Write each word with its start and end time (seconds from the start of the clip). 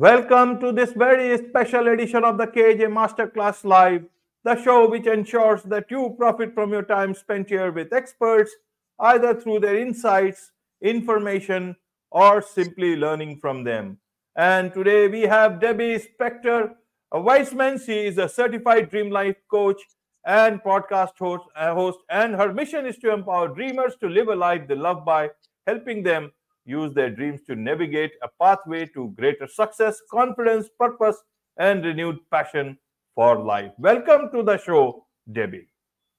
Welcome 0.00 0.60
to 0.60 0.72
this 0.72 0.94
very 0.94 1.36
special 1.36 1.88
edition 1.88 2.24
of 2.24 2.38
the 2.38 2.46
KAJ 2.46 2.88
Masterclass 2.88 3.66
Live, 3.66 4.06
the 4.44 4.56
show 4.62 4.88
which 4.88 5.06
ensures 5.06 5.62
that 5.64 5.90
you 5.90 6.14
profit 6.16 6.54
from 6.54 6.72
your 6.72 6.84
time 6.84 7.14
spent 7.14 7.50
here 7.50 7.70
with 7.70 7.92
experts, 7.92 8.50
either 8.98 9.38
through 9.38 9.60
their 9.60 9.76
insights, 9.76 10.52
information, 10.80 11.76
or 12.10 12.40
simply 12.40 12.96
learning 12.96 13.40
from 13.40 13.62
them. 13.62 13.98
And 14.36 14.72
today 14.72 15.06
we 15.06 15.20
have 15.24 15.60
Debbie 15.60 15.98
Spector 15.98 16.76
Weisman. 17.12 17.84
She 17.84 18.06
is 18.06 18.16
a 18.16 18.26
certified 18.26 18.88
dream 18.88 19.10
life 19.10 19.36
coach 19.50 19.82
and 20.24 20.62
podcast 20.62 21.18
host, 21.18 21.44
uh, 21.54 21.74
host, 21.74 21.98
and 22.08 22.36
her 22.36 22.54
mission 22.54 22.86
is 22.86 22.96
to 23.00 23.12
empower 23.12 23.48
dreamers 23.48 23.96
to 24.00 24.08
live 24.08 24.28
a 24.28 24.34
life 24.34 24.66
they 24.66 24.76
love 24.76 25.04
by 25.04 25.28
helping 25.66 26.02
them 26.02 26.32
use 26.70 26.94
their 26.94 27.10
dreams 27.10 27.40
to 27.48 27.56
navigate 27.56 28.12
a 28.22 28.28
pathway 28.40 28.86
to 28.94 29.12
greater 29.18 29.48
success, 29.48 30.00
confidence, 30.10 30.68
purpose, 30.78 31.16
and 31.58 31.84
renewed 31.84 32.18
passion 32.30 32.78
for 33.16 33.42
life. 33.42 33.72
Welcome 33.78 34.30
to 34.32 34.44
the 34.44 34.56
show, 34.56 35.04
Debbie. 35.32 35.66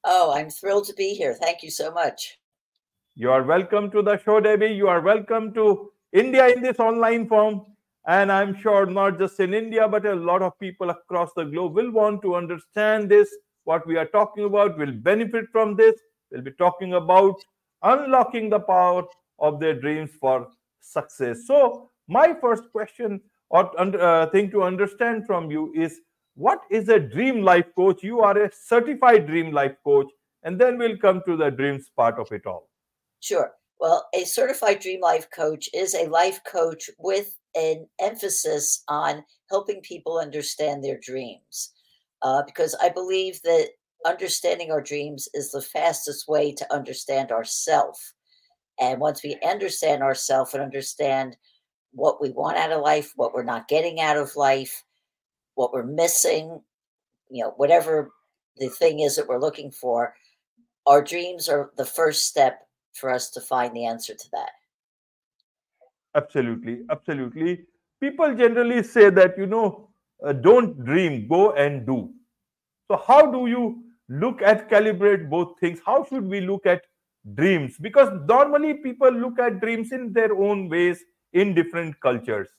Oh, 0.04 0.34
I'm 0.36 0.50
thrilled 0.50 0.88
to 0.88 0.94
be 0.94 1.14
here. 1.14 1.34
Thank 1.34 1.64
you 1.64 1.72
so 1.72 1.92
much. 1.92 2.38
You 3.16 3.32
are 3.32 3.44
welcome 3.44 3.90
to 3.92 4.02
the 4.02 4.22
show, 4.24 4.40
Debbie. 4.42 4.68
You 4.68 4.90
are 4.90 5.02
welcome 5.02 5.54
to 5.54 5.92
India 6.12 6.48
in 6.50 6.62
this 6.62 6.80
online 6.80 7.28
form. 7.30 7.66
And 8.08 8.32
I'm 8.32 8.60
sure 8.60 8.86
not 8.86 9.20
just 9.20 9.40
in 9.40 9.54
India, 9.54 9.88
but 9.88 10.06
a 10.06 10.16
lot 10.16 10.42
of 10.42 10.60
people 10.60 10.90
across 10.90 11.30
the 11.36 11.46
globe 11.46 11.76
will 11.76 11.92
want 11.92 12.22
to 12.24 12.36
understand 12.36 13.10
this. 13.10 13.30
What 13.64 13.86
we 13.88 13.96
are 13.96 14.08
talking 14.08 14.46
about 14.46 14.78
will 14.78 14.92
benefit 14.92 15.46
from 15.52 15.76
this. 15.76 15.96
We'll 16.32 16.42
be 16.42 16.52
talking 16.52 16.96
about 16.96 17.36
unlocking 17.84 18.50
the 18.50 18.60
power 18.60 19.04
of 19.42 19.60
their 19.60 19.74
dreams 19.74 20.12
for 20.20 20.48
success. 20.80 21.46
So, 21.46 21.90
my 22.08 22.36
first 22.40 22.64
question 22.72 23.22
or 23.50 23.70
uh, 23.80 24.30
thing 24.30 24.50
to 24.52 24.64
understand 24.64 25.26
from 25.28 25.52
you 25.52 25.74
is 25.76 26.00
what 26.36 26.62
is 26.72 26.88
a 26.90 27.00
dream 27.00 27.42
life 27.42 27.66
coach? 27.76 28.02
You 28.04 28.22
are 28.22 28.38
a 28.38 28.52
certified 28.52 29.28
dream 29.28 29.52
life 29.52 29.76
coach, 29.84 30.08
and 30.44 30.60
then 30.60 30.78
we'll 30.78 30.98
come 30.98 31.22
to 31.28 31.36
the 31.36 31.50
dreams 31.50 31.92
part 31.96 32.18
of 32.20 32.32
it 32.32 32.46
all. 32.46 32.70
Sure. 33.20 33.52
Well, 33.80 34.08
a 34.14 34.26
certified 34.26 34.80
dream 34.80 35.02
life 35.02 35.28
coach 35.36 35.68
is 35.74 35.94
a 35.94 36.08
life 36.08 36.40
coach 36.46 36.90
with 37.00 37.36
an 37.56 37.88
emphasis 38.00 38.84
on 38.88 39.24
helping 39.50 39.82
people 39.82 40.20
understand 40.20 40.84
their 40.84 41.00
dreams. 41.02 41.74
Uh, 42.22 42.44
because 42.46 42.76
I 42.82 42.90
believe 42.90 43.42
that 43.44 43.70
understanding 44.06 44.72
our 44.72 44.82
dreams 44.82 45.28
is 45.34 45.52
the 45.52 45.62
fastest 45.62 46.28
way 46.28 46.54
to 46.54 46.74
understand 46.74 47.32
ourself. 47.32 48.14
And 48.82 49.00
once 49.00 49.24
we 49.24 49.38
understand 49.48 50.02
ourselves 50.02 50.54
and 50.54 50.64
understand 50.64 51.38
what 51.94 52.20
we 52.20 52.32
want 52.32 52.58
out 52.58 52.72
of 52.72 52.82
life, 52.82 53.14
what 53.16 53.34
we're 53.34 53.44
not 53.44 53.68
getting 53.68 54.02
out 54.02 54.18
of 54.18 54.36
life, 54.36 54.84
what 55.54 55.72
we're 55.72 55.86
missing, 55.86 56.60
you 57.30 57.44
know, 57.44 57.54
whatever 57.58 58.12
the 58.58 58.70
thing 58.70 59.02
is 59.02 59.16
that 59.16 59.28
we're 59.28 59.40
looking 59.40 59.72
for, 59.72 60.16
our 60.88 61.02
dreams 61.02 61.48
are 61.48 61.72
the 61.78 61.86
first 61.86 62.26
step 62.26 62.62
for 62.94 63.12
us 63.12 63.30
to 63.30 63.40
find 63.40 63.76
the 63.76 63.86
answer 63.86 64.16
to 64.16 64.30
that. 64.32 64.50
Absolutely. 66.16 66.82
Absolutely. 66.90 67.66
People 68.02 68.34
generally 68.36 68.82
say 68.82 69.12
that, 69.12 69.38
you 69.38 69.46
know, 69.46 69.90
uh, 70.26 70.34
don't 70.34 70.84
dream, 70.84 71.28
go 71.28 71.52
and 71.54 71.86
do. 71.86 72.12
So, 72.90 73.02
how 73.08 73.32
do 73.32 73.48
you 73.48 73.84
look 74.10 74.42
at 74.42 74.70
calibrate 74.70 75.30
both 75.30 75.60
things? 75.60 75.80
How 75.86 76.04
should 76.04 76.26
we 76.26 76.42
look 76.42 76.66
at 76.66 76.82
dreams 77.36 77.78
because 77.80 78.10
normally 78.28 78.74
people 78.76 79.12
look 79.12 79.40
at 79.40 79.62
dreams 79.62 79.92
in 79.92 80.12
their 80.14 80.34
own 80.34 80.70
ways 80.70 81.04
in 81.34 81.54
different 81.54 82.00
cultures. 82.00 82.50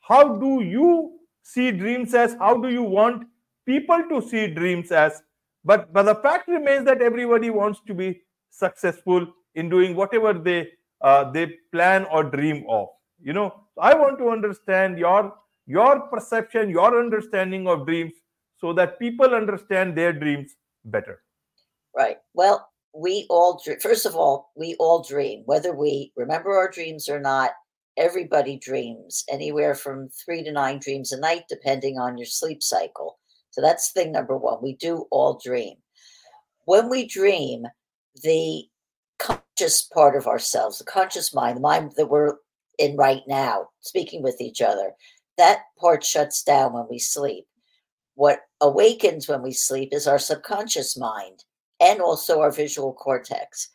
How 0.00 0.36
do 0.36 0.62
you 0.62 1.18
see 1.42 1.70
dreams 1.70 2.14
as 2.14 2.34
how 2.34 2.56
do 2.58 2.68
you 2.68 2.82
want 2.82 3.26
people 3.66 4.02
to 4.08 4.20
see 4.20 4.48
dreams 4.48 4.90
as? 4.90 5.22
But 5.64 5.92
but 5.92 6.04
the 6.04 6.14
fact 6.16 6.48
remains 6.48 6.84
that 6.86 7.02
everybody 7.02 7.50
wants 7.50 7.80
to 7.86 7.94
be 7.94 8.22
successful 8.50 9.26
in 9.54 9.68
doing 9.68 9.94
whatever 9.94 10.32
they 10.32 10.68
uh, 11.00 11.30
they 11.30 11.54
plan 11.72 12.06
or 12.10 12.24
dream 12.24 12.64
of. 12.68 12.88
You 13.20 13.32
know 13.32 13.64
i 13.80 13.94
want 13.94 14.18
to 14.18 14.28
understand 14.28 14.98
your 14.98 15.34
your 15.66 16.00
perception 16.12 16.68
your 16.68 16.98
understanding 16.98 17.68
of 17.68 17.86
dreams 17.86 18.12
so 18.56 18.72
that 18.72 18.98
people 18.98 19.34
understand 19.34 19.96
their 19.96 20.12
dreams 20.12 20.56
better. 20.84 21.22
Right. 21.94 22.18
Well 22.34 22.68
we 22.94 23.26
all 23.28 23.60
dream. 23.64 23.78
First 23.80 24.06
of 24.06 24.14
all, 24.14 24.50
we 24.56 24.74
all 24.78 25.02
dream, 25.02 25.42
whether 25.46 25.74
we 25.74 26.12
remember 26.16 26.52
our 26.56 26.70
dreams 26.70 27.08
or 27.08 27.20
not. 27.20 27.52
Everybody 27.96 28.56
dreams, 28.58 29.24
anywhere 29.28 29.74
from 29.74 30.08
three 30.24 30.44
to 30.44 30.52
nine 30.52 30.78
dreams 30.78 31.10
a 31.10 31.18
night, 31.18 31.42
depending 31.48 31.98
on 31.98 32.16
your 32.16 32.26
sleep 32.26 32.62
cycle. 32.62 33.18
So 33.50 33.60
that's 33.60 33.90
thing 33.90 34.12
number 34.12 34.36
one. 34.36 34.62
We 34.62 34.76
do 34.76 35.06
all 35.10 35.40
dream. 35.44 35.74
When 36.66 36.88
we 36.88 37.06
dream, 37.06 37.64
the 38.22 38.64
conscious 39.18 39.82
part 39.92 40.14
of 40.14 40.28
ourselves, 40.28 40.78
the 40.78 40.84
conscious 40.84 41.34
mind, 41.34 41.56
the 41.56 41.60
mind 41.60 41.92
that 41.96 42.08
we're 42.08 42.36
in 42.78 42.96
right 42.96 43.22
now, 43.26 43.68
speaking 43.80 44.22
with 44.22 44.40
each 44.40 44.62
other, 44.62 44.92
that 45.36 45.62
part 45.78 46.04
shuts 46.04 46.44
down 46.44 46.74
when 46.74 46.86
we 46.88 47.00
sleep. 47.00 47.46
What 48.14 48.40
awakens 48.60 49.28
when 49.28 49.42
we 49.42 49.52
sleep 49.52 49.88
is 49.92 50.06
our 50.06 50.18
subconscious 50.18 50.96
mind 50.96 51.44
and 51.80 52.00
also 52.00 52.40
our 52.40 52.50
visual 52.50 52.92
cortex. 52.92 53.68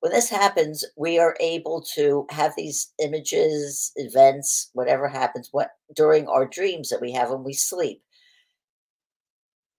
When 0.00 0.12
this 0.12 0.28
happens, 0.28 0.84
we 0.96 1.18
are 1.18 1.36
able 1.40 1.82
to 1.94 2.26
have 2.30 2.52
these 2.56 2.92
images, 3.02 3.92
events, 3.96 4.70
whatever 4.74 5.08
happens 5.08 5.48
what, 5.52 5.70
during 5.94 6.28
our 6.28 6.46
dreams 6.46 6.90
that 6.90 7.00
we 7.00 7.12
have 7.12 7.30
when 7.30 7.44
we 7.44 7.54
sleep. 7.54 8.02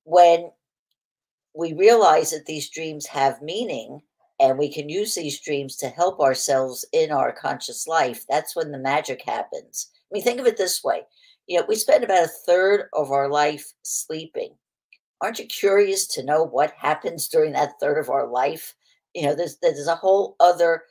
When 0.03 0.51
we 1.53 1.73
realize 1.73 2.31
that 2.31 2.45
these 2.45 2.69
dreams 2.69 3.05
have 3.07 3.41
meaning 3.41 4.01
and 4.39 4.57
we 4.57 4.71
can 4.71 4.89
use 4.89 5.15
these 5.15 5.39
dreams 5.39 5.75
to 5.77 5.89
help 5.89 6.19
ourselves 6.19 6.85
in 6.93 7.11
our 7.11 7.31
conscious 7.31 7.87
life, 7.87 8.25
that's 8.27 8.55
when 8.55 8.71
the 8.71 8.77
magic 8.77 9.21
happens. 9.23 9.91
I 9.95 10.13
mean, 10.13 10.23
think 10.23 10.39
of 10.39 10.45
it 10.45 10.57
this 10.57 10.83
way 10.83 11.03
you 11.47 11.59
know, 11.59 11.65
we 11.67 11.75
spend 11.75 12.03
about 12.03 12.25
a 12.25 12.27
third 12.27 12.89
of 12.93 13.11
our 13.11 13.29
life 13.29 13.71
sleeping 13.81 14.53
aren't 15.21 15.39
you 15.39 15.45
curious 15.45 16.07
to 16.07 16.23
know 16.23 16.43
what 16.43 16.73
happens 16.77 17.27
during 17.27 17.53
that 17.53 17.73
third 17.79 17.97
of 17.97 18.09
our 18.09 18.27
life? 18.27 18.75
You 19.13 19.23
know, 19.23 19.35
there's 19.35 19.57
there's 19.61 19.87
a 19.87 19.95
whole 19.95 20.35
other 20.39 20.83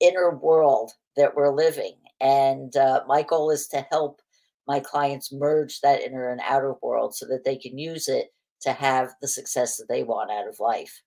inner 0.00 0.30
world 0.36 0.92
that 1.16 1.34
we're 1.36 1.54
living, 1.54 1.94
and 2.20 2.76
uh, 2.76 3.02
my 3.06 3.22
goal 3.22 3.50
is 3.50 3.68
to 3.68 3.86
help 3.90 4.20
my 4.66 4.80
clients 4.80 5.32
merge 5.32 5.80
that 5.80 6.00
inner 6.00 6.30
and 6.30 6.40
outer 6.44 6.74
world 6.82 7.14
so 7.14 7.26
that 7.26 7.44
they 7.44 7.56
can 7.56 7.78
use 7.78 8.08
it 8.08 8.32
to 8.62 8.72
have 8.72 9.14
the 9.20 9.28
success 9.28 9.76
that 9.76 9.88
they 9.88 10.02
want 10.02 10.30
out 10.30 10.48
of 10.48 10.58
life. 10.58 11.02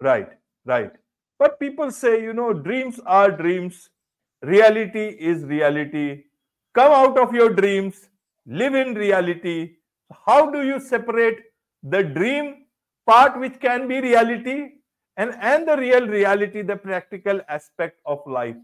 Right, 0.00 0.28
right. 0.64 0.90
But 1.38 1.60
people 1.60 1.90
say, 1.90 2.22
you 2.22 2.32
know, 2.32 2.52
dreams 2.52 3.00
are 3.06 3.30
dreams, 3.30 3.90
reality 4.42 5.08
is 5.20 5.42
reality. 5.44 6.24
Come 6.74 6.92
out 6.92 7.18
of 7.18 7.34
your 7.34 7.50
dreams, 7.50 8.08
live 8.46 8.74
in 8.74 8.94
reality, 8.94 9.76
how 10.26 10.50
do 10.50 10.66
you 10.66 10.80
separate 10.80 11.40
the 11.82 12.02
dream 12.02 12.66
part 13.06 13.38
which 13.38 13.60
can 13.60 13.88
be 13.88 14.00
reality 14.00 14.70
and 15.16 15.34
and 15.40 15.68
the 15.68 15.76
real 15.76 16.06
reality 16.06 16.62
the 16.62 16.76
practical 16.76 17.40
aspect 17.48 18.00
of 18.06 18.20
life? 18.26 18.56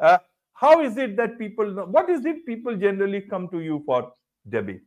Uh, 0.00 0.18
how 0.54 0.80
is 0.80 0.96
it 0.96 1.16
that 1.16 1.38
people 1.38 1.70
know, 1.70 1.84
what 1.84 2.08
is 2.10 2.24
it 2.24 2.44
people 2.46 2.76
generally 2.76 3.20
come 3.20 3.48
to 3.48 3.60
you 3.60 3.82
for 3.86 4.12
debbie? 4.48 4.80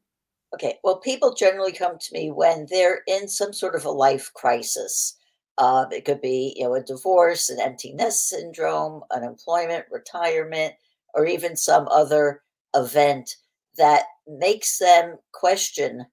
Okay 0.53 0.77
well 0.83 0.99
people 0.99 1.33
generally 1.33 1.71
come 1.71 1.97
to 1.99 2.13
me 2.13 2.31
when 2.31 2.67
they're 2.69 3.01
in 3.07 3.27
some 3.27 3.53
sort 3.53 3.75
of 3.75 3.85
a 3.85 3.91
life 3.91 4.31
crisis. 4.33 5.17
Uh, 5.57 5.85
it 5.91 6.03
could 6.03 6.21
be 6.21 6.53
you 6.57 6.65
know 6.65 6.75
a 6.75 6.83
divorce 6.83 7.49
an 7.49 7.59
empty 7.61 7.93
nest 7.93 8.27
syndrome 8.27 9.01
unemployment 9.11 9.85
retirement 9.89 10.73
or 11.13 11.25
even 11.25 11.55
some 11.55 11.87
other 11.89 12.41
event 12.75 13.35
that 13.77 14.03
makes 14.27 14.79
them 14.79 15.17
question 15.31 16.05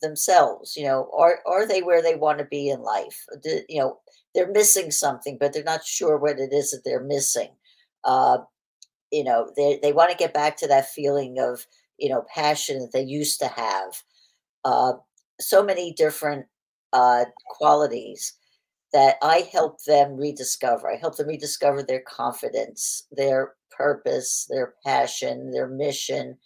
themselves 0.00 0.76
you 0.76 0.84
know 0.84 1.10
are 1.16 1.40
are 1.46 1.66
they 1.66 1.82
where 1.82 2.02
they 2.02 2.14
want 2.14 2.38
to 2.38 2.44
be 2.44 2.68
in 2.68 2.82
life? 2.82 3.24
Do, 3.42 3.60
you 3.68 3.80
know 3.80 3.98
they're 4.34 4.52
missing 4.52 4.90
something 4.90 5.36
but 5.38 5.52
they're 5.52 5.64
not 5.64 5.84
sure 5.84 6.18
what 6.18 6.38
it 6.38 6.52
is 6.52 6.70
that 6.70 6.82
they're 6.84 7.02
missing. 7.02 7.50
Uh, 8.04 8.38
you 9.10 9.24
know 9.24 9.50
they, 9.56 9.78
they 9.82 9.92
want 9.92 10.10
to 10.10 10.16
get 10.16 10.34
back 10.34 10.56
to 10.58 10.68
that 10.68 10.88
feeling 10.90 11.38
of 11.38 11.66
you 11.98 12.08
know 12.08 12.24
passion 12.34 12.78
that 12.78 12.92
they 12.92 13.02
used 13.02 13.40
to 13.40 13.48
have. 13.48 14.02
Uh, 14.64 14.92
so 15.40 15.62
many 15.62 15.92
different 15.92 16.46
uh, 16.92 17.24
qualities 17.46 18.34
that 18.92 19.16
i 19.22 19.48
help 19.52 19.82
them 19.84 20.16
rediscover. 20.16 20.90
I 20.90 20.96
help 20.96 21.16
them 21.16 21.28
rediscover 21.28 21.82
their 21.82 22.02
confidence 22.08 23.06
their 23.12 23.54
purpose 23.70 24.46
their 24.50 24.74
passion 24.84 25.50
their 25.52 25.68
mission 25.68 26.36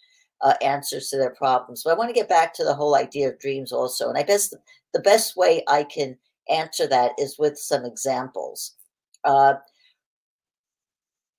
uh, 0.43 0.53
answers 0.61 1.09
to 1.09 1.17
their 1.17 1.33
problems. 1.33 1.83
But 1.83 1.91
I 1.91 1.97
want 1.97 2.09
to 2.09 2.13
get 2.13 2.29
back 2.29 2.53
to 2.55 2.63
the 2.63 2.75
whole 2.75 2.95
idea 2.95 3.29
of 3.29 3.39
dreams 3.39 3.71
also. 3.71 4.09
And 4.09 4.17
I 4.17 4.23
guess 4.23 4.49
the, 4.49 4.59
the 4.93 4.99
best 4.99 5.35
way 5.35 5.63
I 5.67 5.83
can 5.83 6.17
answer 6.49 6.85
that 6.87 7.13
is 7.17 7.39
with 7.39 7.57
some 7.57 7.85
examples. 7.85 8.75
Uh, 9.23 9.55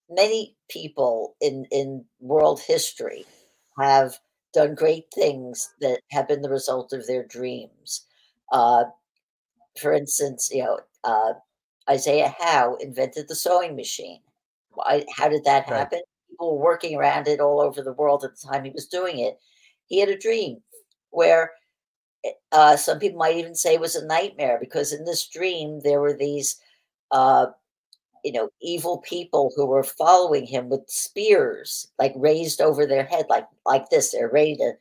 many 0.09 0.57
people 0.71 1.37
in, 1.41 1.67
in 1.71 2.05
world 2.21 2.61
history 2.67 3.27
have 3.79 4.19
done 4.55 4.75
great 4.75 5.07
things 5.15 5.71
that 5.81 6.01
have 6.11 6.29
been 6.29 6.43
the 6.43 6.49
result 6.49 6.93
of 6.93 7.07
their 7.07 7.25
dreams. 7.25 8.07
Uh, 8.53 8.85
for 9.81 9.93
instance, 9.93 10.49
you 10.53 10.65
know, 10.65 10.79
uh, 11.03 11.35
Elias 11.87 12.33
Howe 12.41 12.77
invented 12.77 13.29
the 13.29 13.35
sewing 13.35 13.77
machine. 13.77 14.21
Why, 14.71 15.05
how 15.15 15.29
did 15.29 15.45
that 15.45 15.69
Right. 15.69 15.79
happen? 15.81 16.01
People 16.35 16.59
working 16.59 16.97
around 16.97 17.29
it 17.29 17.41
all 17.41 17.61
over 17.61 17.83
the 17.83 17.93
world 17.93 18.25
at 18.25 18.33
the 18.37 18.49
time 18.49 18.65
he 18.65 18.71
was 18.71 18.87
doing 18.87 19.19
it. 19.19 19.39
He 19.87 20.01
had 20.01 20.09
a 20.09 20.19
dream 20.19 20.63
where 21.11 21.53
eh, 22.25 22.33
uh, 22.53 22.77
some 22.77 22.99
people 22.99 23.19
might 23.19 23.37
even 23.37 23.55
say 23.55 23.75
it 23.75 23.81
was 23.81 23.97
a 23.97 24.07
nightmare 24.07 24.59
because 24.61 24.93
in 24.93 25.05
this 25.05 25.29
dream 25.29 25.81
there 25.85 26.01
were 26.01 26.15
these 26.15 26.57
uh, 27.13 27.47
you 28.25 28.33
know, 28.33 28.49
evil 28.63 28.99
people 28.99 29.53
who 29.57 29.67
were 29.67 29.83
following 29.85 30.47
him 30.47 30.69
with 30.71 30.83
spears, 30.89 31.89
like 31.99 32.13
raised 32.17 32.61
over 32.61 32.87
their 32.87 33.05
head, 33.05 33.27
like 33.29 33.47
like 33.67 33.91
this. 33.91 34.13
They're 34.13 34.31
ready 34.31 34.57
to 34.57 34.73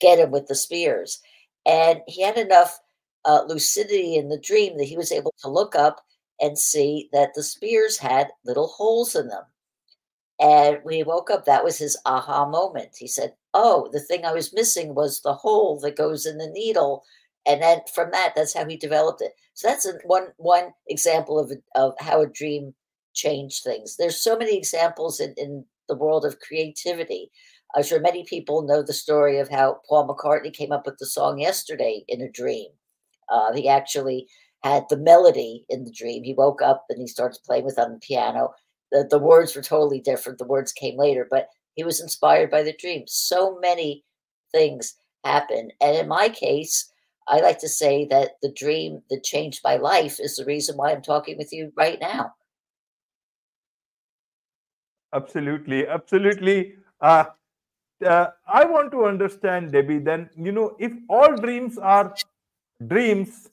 get 0.00 0.18
him 0.18 0.30
with 0.30 0.48
the 0.48 0.54
spears. 0.54 1.20
And 1.66 2.00
he 2.08 2.22
had 2.22 2.38
enough 2.38 2.80
uh, 3.24 3.44
lucidity 3.48 4.16
in 4.16 4.28
the 4.28 4.38
dream 4.40 4.78
that 4.78 4.84
he 4.86 4.96
was 4.96 5.12
able 5.12 5.34
to 5.42 5.50
look 5.50 5.74
up 5.76 6.04
and 6.40 6.58
see 6.58 7.08
that 7.12 7.34
the 7.34 7.42
spears 7.42 7.98
had 7.98 8.28
little 8.44 8.68
holes 8.68 9.14
in 9.16 9.28
them. 9.28 9.44
And 10.40 10.78
when 10.82 10.94
he 10.94 11.02
woke 11.02 11.30
up, 11.30 11.44
that 11.44 11.64
was 11.64 11.78
his 11.78 11.98
aha 12.06 12.48
moment. 12.48 12.90
He 12.98 13.08
said, 13.08 13.34
Oh, 13.54 13.88
the 13.92 14.00
thing 14.00 14.24
I 14.24 14.32
was 14.32 14.54
missing 14.54 14.94
was 14.94 15.20
the 15.20 15.34
hole 15.34 15.80
that 15.80 15.96
goes 15.96 16.26
in 16.26 16.38
the 16.38 16.48
needle. 16.48 17.02
And 17.46 17.62
then 17.62 17.80
from 17.92 18.10
that, 18.12 18.34
that's 18.36 18.54
how 18.54 18.66
he 18.66 18.76
developed 18.76 19.22
it. 19.22 19.32
So 19.54 19.68
that's 19.68 19.86
a, 19.86 19.94
one 20.04 20.28
one 20.36 20.70
example 20.88 21.38
of 21.38 21.52
of 21.74 21.94
how 21.98 22.20
a 22.22 22.28
dream 22.28 22.74
changed 23.14 23.64
things. 23.64 23.96
There's 23.96 24.22
so 24.22 24.36
many 24.36 24.56
examples 24.56 25.18
in, 25.18 25.34
in 25.36 25.64
the 25.88 25.96
world 25.96 26.24
of 26.24 26.38
creativity. 26.40 27.30
I'm 27.74 27.82
sure 27.82 28.00
many 28.00 28.24
people 28.24 28.62
know 28.62 28.82
the 28.82 28.92
story 28.92 29.38
of 29.38 29.48
how 29.48 29.80
Paul 29.88 30.08
McCartney 30.08 30.52
came 30.52 30.72
up 30.72 30.86
with 30.86 30.98
the 30.98 31.06
song 31.06 31.38
yesterday 31.38 32.04
in 32.08 32.20
a 32.20 32.30
dream. 32.30 32.68
Uh, 33.28 33.52
he 33.52 33.68
actually 33.68 34.26
had 34.62 34.84
the 34.88 34.96
melody 34.96 35.64
in 35.68 35.84
the 35.84 35.92
dream. 35.92 36.24
He 36.24 36.34
woke 36.34 36.62
up 36.62 36.84
and 36.88 37.00
he 37.00 37.06
starts 37.06 37.38
playing 37.38 37.64
with 37.64 37.78
on 37.78 37.92
the 37.92 37.98
piano. 37.98 38.50
The, 38.92 39.06
the 39.10 39.18
words 39.18 39.54
were 39.54 39.62
totally 39.62 40.00
different. 40.00 40.38
The 40.38 40.44
words 40.44 40.72
came 40.72 40.98
later, 40.98 41.26
but 41.30 41.48
he 41.74 41.84
was 41.84 42.00
inspired 42.00 42.50
by 42.50 42.62
the 42.62 42.72
dream. 42.72 43.04
So 43.06 43.58
many 43.60 44.04
things 44.52 44.94
happen. 45.24 45.70
And 45.80 45.96
in 45.96 46.08
my 46.08 46.28
case, 46.28 46.90
I 47.28 47.40
like 47.40 47.58
to 47.60 47.68
say 47.68 48.06
that 48.06 48.32
the 48.42 48.52
dream 48.52 49.02
that 49.10 49.22
changed 49.22 49.60
my 49.62 49.76
life 49.76 50.18
is 50.18 50.36
the 50.36 50.44
reason 50.44 50.76
why 50.76 50.92
I'm 50.92 51.02
talking 51.02 51.36
with 51.36 51.52
you 51.52 51.72
right 51.76 51.98
now. 52.00 52.34
Absolutely, 55.12 55.86
absolutely. 55.86 56.74
Uh, 57.00 57.24
uh, 58.04 58.28
I 58.46 58.64
want 58.64 58.90
to 58.92 59.04
understand, 59.04 59.72
Debbie. 59.72 59.98
Then 59.98 60.30
you 60.36 60.52
know, 60.52 60.76
if 60.78 60.92
all 61.08 61.36
dreams 61.36 61.78
are 61.78 62.14
dreams, 62.86 63.48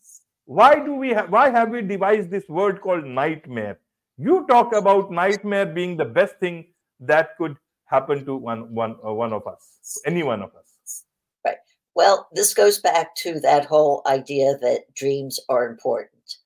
why 0.46 0.76
do 0.76 0.96
we? 0.96 1.14
Why 1.14 1.50
have 1.50 1.70
we 1.70 1.82
devised 1.82 2.30
this 2.30 2.48
word 2.48 2.82
called 2.82 3.06
nightmare? 3.06 3.80
You 4.18 4.46
talk 4.48 4.74
about 4.74 5.12
nightmare 5.12 5.66
being 5.66 5.98
the 5.98 6.06
best 6.06 6.40
thing 6.40 6.68
that 7.00 7.38
could 7.38 7.58
happen 7.86 8.26
to 8.26 8.36
one 8.36 8.74
one 8.74 8.96
uh, 9.06 9.14
one 9.14 9.34
of 9.34 9.46
us, 9.48 10.00
any 10.06 10.24
one 10.24 10.42
of 10.42 10.52
us. 10.56 11.04
Right. 11.46 11.58
Well, 11.96 12.28
this 12.32 12.54
goes 12.54 12.80
back 12.80 13.16
to 13.18 13.40
that 13.42 13.66
whole 13.66 14.02
idea 14.06 14.58
that 14.62 14.94
dreams 14.96 15.40
are 15.50 15.68
important. 15.68 16.38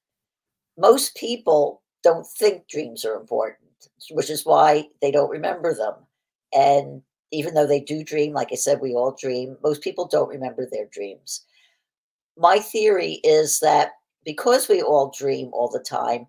Most 0.77 1.15
people 1.15 1.81
don't 2.03 2.25
think 2.25 2.67
dreams 2.67 3.05
are 3.05 3.15
important, 3.15 3.89
which 4.11 4.29
is 4.29 4.45
why 4.45 4.87
they 5.01 5.11
don't 5.11 5.29
remember 5.29 5.75
them. 5.75 5.95
And 6.53 7.01
even 7.31 7.53
though 7.53 7.67
they 7.67 7.81
do 7.81 8.03
dream, 8.03 8.33
like 8.33 8.49
I 8.51 8.55
said, 8.55 8.81
we 8.81 8.93
all 8.93 9.15
dream, 9.19 9.57
most 9.63 9.81
people 9.81 10.07
don't 10.07 10.29
remember 10.29 10.65
their 10.65 10.87
dreams. 10.87 11.45
My 12.37 12.59
theory 12.59 13.19
is 13.23 13.59
that 13.59 13.91
because 14.25 14.67
we 14.67 14.81
all 14.81 15.13
dream 15.15 15.49
all 15.53 15.69
the 15.69 15.79
time, 15.79 16.27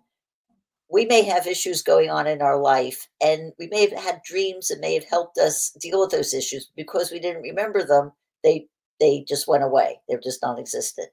we 0.91 1.05
may 1.05 1.23
have 1.23 1.47
issues 1.47 1.81
going 1.81 2.09
on 2.09 2.27
in 2.27 2.41
our 2.41 2.59
life 2.59 3.07
and 3.21 3.53
we 3.57 3.67
may 3.67 3.81
have 3.87 3.97
had 3.97 4.21
dreams 4.25 4.67
that 4.67 4.81
may 4.81 4.93
have 4.93 5.05
helped 5.05 5.37
us 5.37 5.71
deal 5.79 6.01
with 6.01 6.11
those 6.11 6.33
issues 6.33 6.69
because 6.75 7.11
we 7.11 7.19
didn't 7.19 7.43
remember 7.43 7.83
them 7.83 8.11
they 8.43 8.67
they 8.99 9.25
just 9.27 9.47
went 9.47 9.63
away. 9.63 9.99
They're 10.07 10.19
just 10.19 10.43
non-existent. 10.43 11.09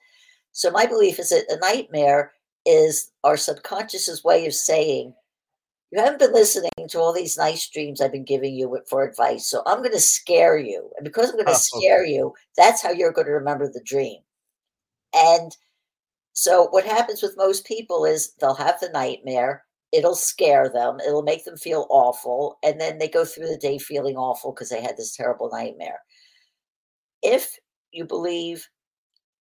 So 0.52 0.70
my 0.70 0.84
belief 0.84 1.18
is 1.18 1.30
that 1.30 1.46
a 1.48 1.58
nightmare 1.58 2.32
is 2.66 3.10
our 3.24 3.36
subconscious's 3.36 4.22
way 4.22 4.46
of 4.46 4.52
saying 4.52 5.14
you 5.90 5.98
haven't 5.98 6.18
been 6.18 6.34
listening 6.34 6.70
to 6.90 6.98
all 6.98 7.14
these 7.14 7.38
nice 7.38 7.66
dreams 7.70 8.00
i've 8.00 8.12
been 8.12 8.24
giving 8.24 8.54
you 8.54 8.78
for 8.90 9.04
advice 9.04 9.48
so 9.48 9.62
i'm 9.64 9.78
going 9.78 9.92
to 9.92 10.00
scare 10.00 10.58
you. 10.58 10.90
And 10.96 11.04
because 11.04 11.30
i'm 11.30 11.36
going 11.36 11.46
to 11.54 11.54
scare 11.54 12.04
you 12.04 12.34
that's 12.56 12.82
how 12.82 12.90
you're 12.90 13.12
going 13.12 13.26
to 13.26 13.32
remember 13.32 13.68
the 13.68 13.82
dream. 13.84 14.18
And 15.14 15.56
so 16.34 16.68
what 16.70 16.84
happens 16.84 17.22
with 17.22 17.38
most 17.38 17.64
people 17.64 18.04
is 18.04 18.34
they'll 18.40 18.54
have 18.54 18.78
the 18.80 18.90
nightmare 18.90 19.64
it'll 19.92 20.14
scare 20.14 20.68
them 20.68 20.98
it'll 21.06 21.22
make 21.22 21.44
them 21.44 21.56
feel 21.56 21.86
awful 21.90 22.58
and 22.62 22.80
then 22.80 22.98
they 22.98 23.08
go 23.08 23.24
through 23.24 23.48
the 23.48 23.56
day 23.56 23.78
feeling 23.78 24.16
awful 24.16 24.52
because 24.52 24.68
they 24.68 24.82
had 24.82 24.96
this 24.96 25.16
terrible 25.16 25.50
nightmare. 25.50 26.00
If 27.22 27.58
you 27.90 28.04
believe 28.04 28.68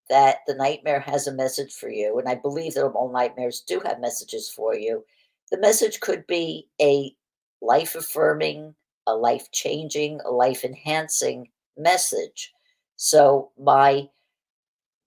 that 0.08 0.38
the 0.46 0.54
nightmare 0.54 1.00
has 1.00 1.26
a 1.26 1.34
message 1.34 1.74
for 1.74 1.90
you 1.90 2.18
and 2.18 2.26
i 2.28 2.34
believe 2.34 2.72
that 2.72 2.86
all 2.86 3.12
nightmares 3.12 3.62
do 3.66 3.78
have 3.84 4.00
messages 4.00 4.48
for 4.48 4.74
you 4.74 5.04
the 5.50 5.58
message 5.58 6.00
could 6.00 6.26
be 6.26 6.66
a 6.80 7.14
life 7.60 7.94
affirming 7.94 8.74
a 9.06 9.14
life 9.14 9.50
changing 9.52 10.20
a 10.24 10.30
life 10.30 10.64
enhancing 10.64 11.48
message. 11.76 12.52
So 12.96 13.50
my 13.58 14.08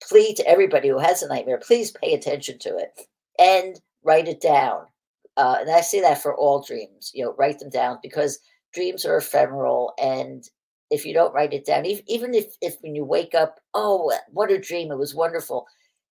plea 0.02 0.34
to 0.34 0.48
everybody 0.48 0.88
who 0.90 0.98
has 0.98 1.22
a 1.22 1.28
nightmare 1.28 1.60
please 1.60 1.92
pay 1.92 2.14
attention 2.14 2.58
to 2.60 2.76
it 2.78 3.02
and 3.38 3.80
write 4.04 4.28
it 4.28 4.42
down 4.42 4.86
uh, 5.38 5.58
and 5.62 5.70
I 5.70 5.82
say 5.82 6.02
that 6.02 6.22
for 6.22 6.36
all 6.36 6.62
dreams, 6.62 7.12
you 7.14 7.24
know, 7.24 7.34
write 7.38 7.60
them 7.60 7.70
down 7.70 8.00
because 8.04 8.40
dreams 8.74 9.06
are 9.06 9.18
ephemeral. 9.18 9.94
And 10.02 10.44
if 10.90 11.06
you 11.06 11.14
don't 11.14 11.34
write 11.34 11.54
it 11.54 11.66
down, 11.66 11.86
even, 11.86 12.04
even 12.08 12.34
if, 12.34 12.56
if 12.62 12.76
when 12.82 12.96
you 12.96 13.06
wake 13.06 13.34
up, 13.34 13.60
oh, 13.74 14.14
what 14.32 14.52
a 14.52 14.60
dream, 14.60 14.92
it 14.92 14.98
was 14.98 15.16
wonderful. 15.16 15.66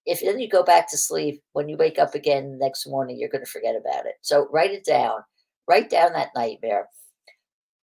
If 0.05 0.21
then 0.21 0.39
you 0.39 0.47
go 0.47 0.63
back 0.63 0.89
to 0.91 0.97
sleep, 0.97 1.41
when 1.53 1.67
you 1.67 1.75
wake 1.77 1.99
up 1.99 2.15
again 2.15 2.57
next 2.59 2.87
morning, 2.87 3.17
you're 3.19 3.29
going 3.29 3.43
to 3.43 3.51
forget 3.51 3.75
about 3.75 4.05
it. 4.05 4.15
So 4.21 4.47
write 4.51 4.71
it 4.71 4.85
down, 4.85 5.19
write 5.67 5.89
down 5.89 6.13
that 6.13 6.29
nightmare. 6.35 6.87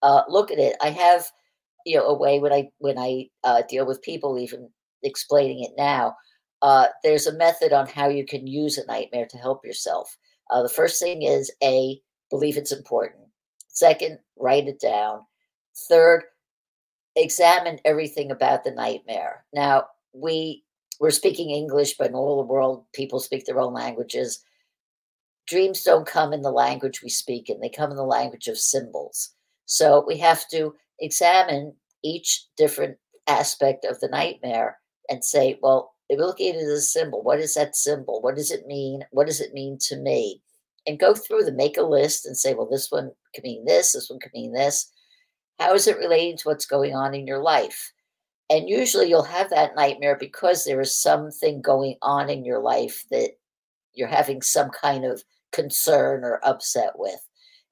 Uh, 0.02 0.22
look 0.28 0.50
at 0.50 0.58
it. 0.58 0.76
I 0.80 0.90
have, 0.90 1.26
you 1.84 1.96
know, 1.96 2.06
a 2.06 2.16
way 2.16 2.38
when 2.38 2.52
I 2.52 2.68
when 2.78 2.98
I 2.98 3.28
uh, 3.42 3.62
deal 3.68 3.86
with 3.86 4.02
people, 4.02 4.38
even 4.38 4.70
explaining 5.02 5.64
it 5.64 5.72
now. 5.76 6.14
Uh, 6.62 6.86
there's 7.02 7.26
a 7.26 7.36
method 7.36 7.74
on 7.74 7.86
how 7.86 8.08
you 8.08 8.24
can 8.24 8.46
use 8.46 8.78
a 8.78 8.86
nightmare 8.86 9.26
to 9.28 9.36
help 9.36 9.64
yourself. 9.66 10.16
Uh, 10.54 10.62
the 10.62 10.68
first 10.68 11.02
thing 11.02 11.22
is 11.22 11.50
A, 11.64 12.00
believe 12.30 12.56
it's 12.56 12.70
important. 12.70 13.24
Second, 13.66 14.20
write 14.38 14.68
it 14.68 14.80
down. 14.80 15.22
Third, 15.88 16.22
examine 17.16 17.80
everything 17.84 18.30
about 18.30 18.62
the 18.62 18.70
nightmare. 18.70 19.44
Now, 19.52 19.88
we 20.12 20.62
we're 21.00 21.10
speaking 21.10 21.50
English, 21.50 21.96
but 21.98 22.10
in 22.10 22.14
all 22.14 22.36
the 22.36 22.46
world, 22.46 22.84
people 22.94 23.18
speak 23.18 23.44
their 23.44 23.58
own 23.58 23.74
languages. 23.74 24.44
Dreams 25.48 25.82
don't 25.82 26.06
come 26.06 26.32
in 26.32 26.42
the 26.42 26.52
language 26.52 27.02
we 27.02 27.08
speak 27.08 27.50
in, 27.50 27.58
they 27.58 27.68
come 27.68 27.90
in 27.90 27.96
the 27.96 28.04
language 28.04 28.46
of 28.46 28.56
symbols. 28.56 29.30
So 29.66 30.04
we 30.06 30.18
have 30.18 30.46
to 30.50 30.72
examine 31.00 31.74
each 32.04 32.46
different 32.56 32.96
aspect 33.26 33.84
of 33.84 33.98
the 33.98 34.08
nightmare 34.08 34.78
and 35.08 35.24
say, 35.24 35.58
well, 35.60 35.94
if 36.08 36.18
we 36.18 36.24
look 36.24 36.40
at 36.40 36.54
it 36.54 36.56
as 36.56 36.68
a 36.68 36.80
symbol. 36.80 37.22
What 37.22 37.40
is 37.40 37.54
that 37.54 37.76
symbol? 37.76 38.20
What 38.20 38.36
does 38.36 38.50
it 38.50 38.66
mean? 38.66 39.04
What 39.10 39.26
does 39.26 39.40
it 39.40 39.54
mean 39.54 39.78
to 39.88 39.96
me? 39.96 40.42
And 40.86 40.98
go 40.98 41.14
through 41.14 41.44
them, 41.44 41.56
make 41.56 41.78
a 41.78 41.82
list 41.82 42.26
and 42.26 42.36
say, 42.36 42.52
well, 42.52 42.68
this 42.70 42.90
one 42.90 43.10
could 43.34 43.44
mean 43.44 43.64
this, 43.64 43.92
this 43.92 44.10
one 44.10 44.20
could 44.20 44.32
mean 44.34 44.52
this. 44.52 44.92
How 45.58 45.72
is 45.74 45.86
it 45.86 45.98
relating 45.98 46.36
to 46.38 46.48
what's 46.48 46.66
going 46.66 46.94
on 46.94 47.14
in 47.14 47.26
your 47.26 47.42
life? 47.42 47.92
And 48.50 48.68
usually 48.68 49.08
you'll 49.08 49.22
have 49.22 49.48
that 49.50 49.74
nightmare 49.76 50.16
because 50.18 50.64
there 50.64 50.80
is 50.80 51.00
something 51.00 51.62
going 51.62 51.96
on 52.02 52.28
in 52.28 52.44
your 52.44 52.60
life 52.60 53.04
that 53.10 53.30
you're 53.94 54.08
having 54.08 54.42
some 54.42 54.70
kind 54.70 55.04
of 55.04 55.22
concern 55.52 56.24
or 56.24 56.40
upset 56.44 56.92
with. 56.96 57.20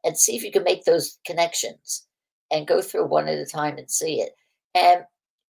And 0.05 0.17
see 0.17 0.35
if 0.35 0.43
you 0.43 0.51
can 0.51 0.65
make 0.65 0.85
those 0.85 1.19
connections 1.27 2.07
and 2.51 2.67
go 2.67 2.81
through 2.81 3.07
one 3.07 3.29
at 3.29 3.39
a 3.39 3.47
time 3.47 3.79
and 3.79 3.91
see 3.91 4.21
it. 4.21 4.33
And 4.75 5.03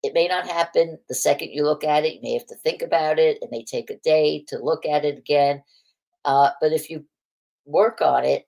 it 0.03 0.15
may 0.15 0.27
not 0.27 0.47
happen 0.47 0.99
the 1.09 1.15
second 1.15 1.51
you 1.53 1.65
look 1.65 1.85
at 1.85 2.05
it. 2.05 2.15
You 2.15 2.21
may 2.23 2.33
have 2.33 2.47
to 2.47 2.57
think 2.57 2.83
about 2.83 3.19
it. 3.19 3.39
It 3.41 3.51
may 3.51 3.65
take 3.65 3.89
a 3.91 3.99
day 3.99 4.45
to 4.49 4.59
look 4.59 4.85
at 4.85 5.05
it 5.05 5.17
again. 5.17 5.63
Uh, 6.25 6.51
but 6.61 6.73
if 6.73 6.91
you 6.91 7.05
work 7.65 8.01
on 8.01 8.25
it, 8.25 8.47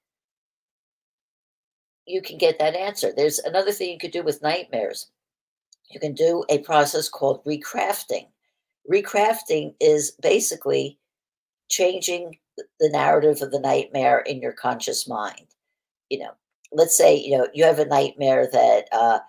you 2.06 2.20
can 2.20 2.38
get 2.38 2.58
that 2.58 2.74
answer. 2.74 3.12
There's 3.14 3.38
another 3.40 3.72
thing 3.72 3.90
you 3.90 3.98
could 3.98 4.10
do 4.10 4.22
with 4.22 4.42
nightmares. 4.42 5.08
You 5.90 6.00
can 6.00 6.14
do 6.14 6.44
a 6.48 6.58
process 6.58 7.08
called 7.08 7.44
recrafting. 7.44 8.26
Recrafting 8.90 9.74
is 9.80 10.12
basically 10.22 10.98
changing 11.68 12.38
the 12.78 12.90
narrative 12.90 13.40
of 13.42 13.50
the 13.50 13.60
nightmare 13.60 14.20
in 14.20 14.40
your 14.40 14.52
conscious 14.52 15.08
mind. 15.08 15.46
You 16.10 16.20
know, 16.20 16.30
let's 16.72 16.96
say, 16.96 17.16
you 17.16 17.36
know, 17.36 17.48
you 17.54 17.64
have 17.64 17.78
a 17.78 17.86
nightmare 17.86 18.48
that, 18.52 18.84
uh, 18.92 19.20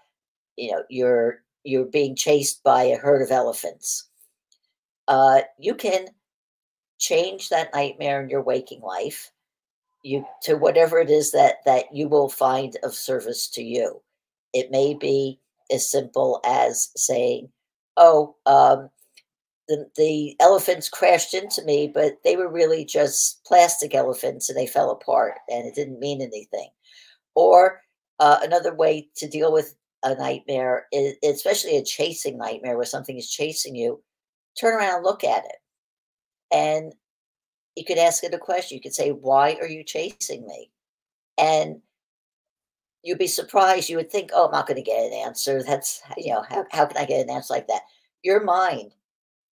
you 0.58 0.72
know, 0.72 0.84
you're 0.90 1.42
you're 1.64 1.86
being 1.86 2.16
chased 2.16 2.64
by 2.64 2.84
a 2.84 2.98
herd 2.98 3.22
of 3.22 3.32
elephants. 3.32 4.08
Uh, 5.08 5.42
you 5.58 5.74
can 5.74 6.08
change 7.00 7.50
that 7.50 7.74
nightmare 7.74 8.22
in 8.22 8.30
your 8.30 8.44
waking 8.44 8.82
life 8.82 9.32
you 10.06 10.26
to 10.44 10.56
whatever 10.56 11.00
it 11.00 11.10
is 11.10 11.32
that 11.32 11.58
that 11.66 11.86
you 11.94 12.08
will 12.08 12.30
find 12.30 12.78
of 12.84 12.94
service 12.94 13.50
to 13.50 13.64
you. 13.64 14.02
It 14.54 14.72
may 14.72 14.94
be 14.94 15.40
as 15.72 15.90
simple 15.90 16.42
as 16.46 16.90
saying 16.96 17.50
oh 17.98 18.36
um, 18.46 18.90
the, 19.68 19.90
the 19.96 20.36
elephants 20.40 20.90
crashed 20.90 21.34
into 21.34 21.64
me 21.64 21.92
but 21.94 22.20
they 22.24 22.36
were 22.36 22.52
really 22.52 22.86
just 22.86 23.44
plastic 23.46 23.96
elephants 23.96 24.50
and 24.50 24.58
they 24.58 24.68
fell 24.68 24.92
apart 24.92 25.36
and 25.50 25.66
it 25.66 25.76
didn't 25.76 26.00
mean 26.00 26.22
anything. 26.22 26.70
Or 27.36 27.82
uh, 28.20 28.40
another 28.44 28.74
way 28.74 29.10
to 29.18 29.28
deal 29.28 29.52
with 29.52 29.76
a 30.04 30.16
nightmare 30.16 30.86
is, 30.92 31.16
especially 31.24 31.78
a 31.78 31.84
chasing 31.84 32.38
nightmare 32.38 32.78
where 32.78 32.86
something 32.86 33.18
is 33.18 33.30
chasing 33.30 33.76
you 33.76 34.02
turn 34.60 34.74
around 34.74 34.96
and 34.96 35.04
look 35.04 35.24
at 35.24 35.46
it. 35.46 35.58
And 36.52 36.94
you 37.76 37.86
could 37.86 37.98
ask 37.98 38.24
it 38.24 38.34
a 38.34 38.40
question. 38.40 38.76
You 38.76 38.82
could 38.82 38.94
say, 38.94 39.12
Why 39.12 39.58
are 39.62 39.68
you 39.68 39.84
chasing 39.84 40.46
me? 40.48 40.72
And 41.38 41.82
you'd 43.04 43.18
be 43.18 43.28
surprised. 43.28 43.90
You 43.90 43.98
would 43.98 44.12
think, 44.12 44.32
Oh, 44.34 44.46
I'm 44.46 44.52
not 44.52 44.68
going 44.68 44.78
to 44.78 44.84
get 44.84 45.06
an 45.06 45.14
answer. 45.14 45.62
That's, 45.64 46.02
you 46.18 46.34
know, 46.34 46.44
how, 46.50 46.66
how 46.72 46.86
can 46.86 46.98
I 46.98 47.06
get 47.06 47.22
an 47.22 47.30
answer 47.30 47.54
like 47.54 47.68
that? 47.68 47.82
Your 48.24 48.44
mind 48.44 48.92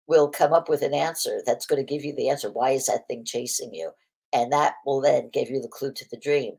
will 0.08 0.30
come 0.30 0.54
up 0.54 0.70
with 0.70 0.82
an 0.82 0.94
answer 0.94 1.42
that's 1.46 1.66
going 1.66 1.86
to 1.86 1.94
give 1.94 2.04
you 2.04 2.16
the 2.16 2.30
answer. 2.30 2.52
Why 2.52 2.72
is 2.72 2.88
that 2.88 3.08
thing 3.08 3.24
chasing 3.26 3.74
you? 3.74 3.92
And 4.34 4.52
that 4.52 4.76
will 4.86 5.02
then 5.02 5.30
give 5.32 5.50
you 5.50 5.62
the 5.62 5.68
clue 5.68 5.94
to 5.94 6.10
the 6.10 6.18
dream. 6.18 6.54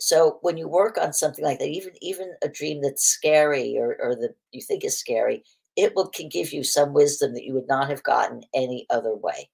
So 0.00 0.38
when 0.42 0.56
you 0.56 0.68
work 0.68 0.96
on 0.96 1.12
something 1.12 1.44
like 1.44 1.58
that, 1.58 1.68
even 1.68 1.92
even 2.00 2.34
a 2.42 2.48
dream 2.48 2.80
that's 2.80 3.04
scary 3.04 3.76
or, 3.76 3.96
or 4.00 4.14
that 4.14 4.36
you 4.52 4.62
think 4.62 4.84
is 4.84 4.96
scary, 4.96 5.42
it 5.76 5.94
will 5.96 6.08
can 6.08 6.28
give 6.28 6.52
you 6.52 6.62
some 6.62 6.92
wisdom 6.92 7.34
that 7.34 7.44
you 7.44 7.52
would 7.54 7.66
not 7.66 7.90
have 7.90 8.04
gotten 8.04 8.42
any 8.54 8.86
other 8.90 9.14
way. 9.16 9.50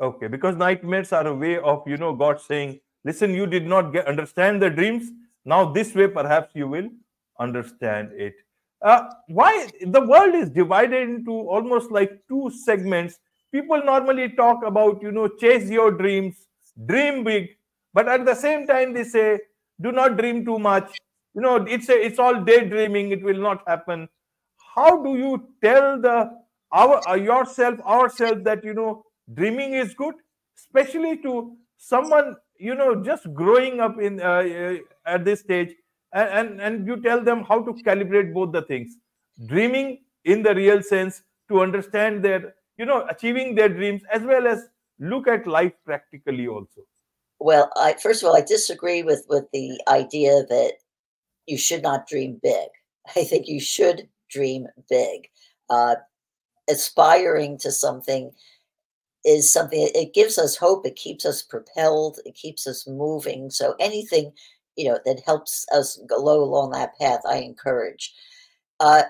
Okay, 0.00 0.28
because 0.28 0.56
nightmares 0.56 1.12
are 1.12 1.26
a 1.26 1.34
way 1.34 1.58
of, 1.58 1.86
you 1.86 1.98
know, 1.98 2.14
God 2.14 2.40
saying, 2.40 2.80
listen, 3.04 3.34
you 3.34 3.46
did 3.46 3.66
not 3.66 3.92
get, 3.92 4.06
understand 4.06 4.62
the 4.62 4.70
dreams. 4.70 5.10
Now, 5.44 5.70
this 5.70 5.94
way, 5.94 6.08
perhaps 6.08 6.54
you 6.54 6.68
will 6.68 6.88
understand 7.38 8.12
it. 8.14 8.34
Uh, 8.82 9.10
why 9.28 9.68
the 9.82 10.00
world 10.00 10.34
is 10.34 10.48
divided 10.48 11.08
into 11.08 11.32
almost 11.32 11.90
like 11.90 12.18
two 12.28 12.50
segments. 12.64 13.18
People 13.52 13.82
normally 13.84 14.30
talk 14.30 14.64
about, 14.64 15.02
you 15.02 15.12
know, 15.12 15.28
chase 15.28 15.68
your 15.68 15.90
dreams, 15.90 16.46
dream 16.86 17.22
big, 17.22 17.48
but 17.92 18.08
at 18.08 18.24
the 18.24 18.34
same 18.34 18.66
time, 18.66 18.94
they 18.94 19.04
say, 19.04 19.38
do 19.82 19.92
not 19.92 20.16
dream 20.16 20.46
too 20.46 20.58
much. 20.58 20.96
You 21.34 21.42
know, 21.42 21.56
it's 21.56 21.90
a, 21.90 22.06
it's 22.06 22.18
all 22.18 22.42
daydreaming. 22.42 23.10
It 23.10 23.22
will 23.22 23.40
not 23.40 23.62
happen. 23.66 24.08
How 24.74 25.02
do 25.02 25.16
you 25.16 25.48
tell 25.62 26.00
the 26.00 26.30
our 26.72 27.06
uh, 27.08 27.14
yourself 27.14 27.80
ourselves 27.80 28.44
that 28.44 28.64
you 28.64 28.72
know 28.72 29.04
dreaming 29.34 29.74
is 29.74 29.94
good 29.94 30.14
especially 30.60 31.16
to 31.18 31.56
someone 31.76 32.36
you 32.58 32.74
know 32.74 33.02
just 33.02 33.32
growing 33.34 33.80
up 33.80 33.98
in 34.00 34.20
uh, 34.20 34.42
uh, 34.64 34.76
at 35.06 35.24
this 35.24 35.40
stage. 35.40 35.74
And, 36.12 36.28
and 36.38 36.60
and 36.60 36.86
you 36.86 37.00
tell 37.00 37.22
them 37.22 37.44
how 37.44 37.62
to 37.62 37.72
calibrate 37.84 38.34
both 38.34 38.52
the 38.52 38.62
things. 38.62 38.96
Dreaming 39.46 40.00
in 40.24 40.42
the 40.42 40.54
real 40.54 40.82
sense 40.82 41.22
to 41.48 41.60
understand 41.60 42.24
their 42.24 42.54
you 42.78 42.84
know 42.84 43.06
achieving 43.08 43.54
their 43.54 43.68
dreams 43.68 44.02
as 44.12 44.22
well 44.22 44.48
as 44.48 44.66
look 44.98 45.28
at 45.28 45.46
life 45.46 45.72
practically 45.84 46.48
also. 46.48 46.82
Well 47.38 47.70
i 47.76 47.94
first 48.02 48.22
of 48.22 48.28
all 48.28 48.36
i 48.36 48.40
disagree 48.40 49.02
with 49.04 49.24
with 49.28 49.44
the 49.52 49.80
idea 49.86 50.42
that 50.48 50.72
you 51.46 51.56
should 51.56 51.82
not 51.82 52.08
dream 52.08 52.40
big. 52.42 52.68
I 53.16 53.24
think 53.24 53.46
you 53.46 53.60
should 53.60 54.08
dream 54.28 54.66
big. 54.88 55.28
Uh, 55.68 55.94
aspiring 56.68 57.56
to 57.58 57.70
something 57.70 58.32
is 59.24 59.52
something 59.52 59.90
it 59.94 60.14
gives 60.14 60.38
us 60.38 60.56
hope 60.56 60.86
it 60.86 60.96
keeps 60.96 61.26
us 61.26 61.42
propelled 61.42 62.18
it 62.24 62.34
keeps 62.34 62.66
us 62.66 62.86
moving 62.86 63.50
so 63.50 63.74
anything 63.78 64.32
you 64.76 64.88
know 64.88 64.98
that 65.04 65.20
helps 65.26 65.66
us 65.72 66.00
go 66.08 66.16
along 66.16 66.70
that 66.70 66.98
path 66.98 67.20
i 67.28 67.36
encourage. 67.36 68.14
Uh 68.80 69.02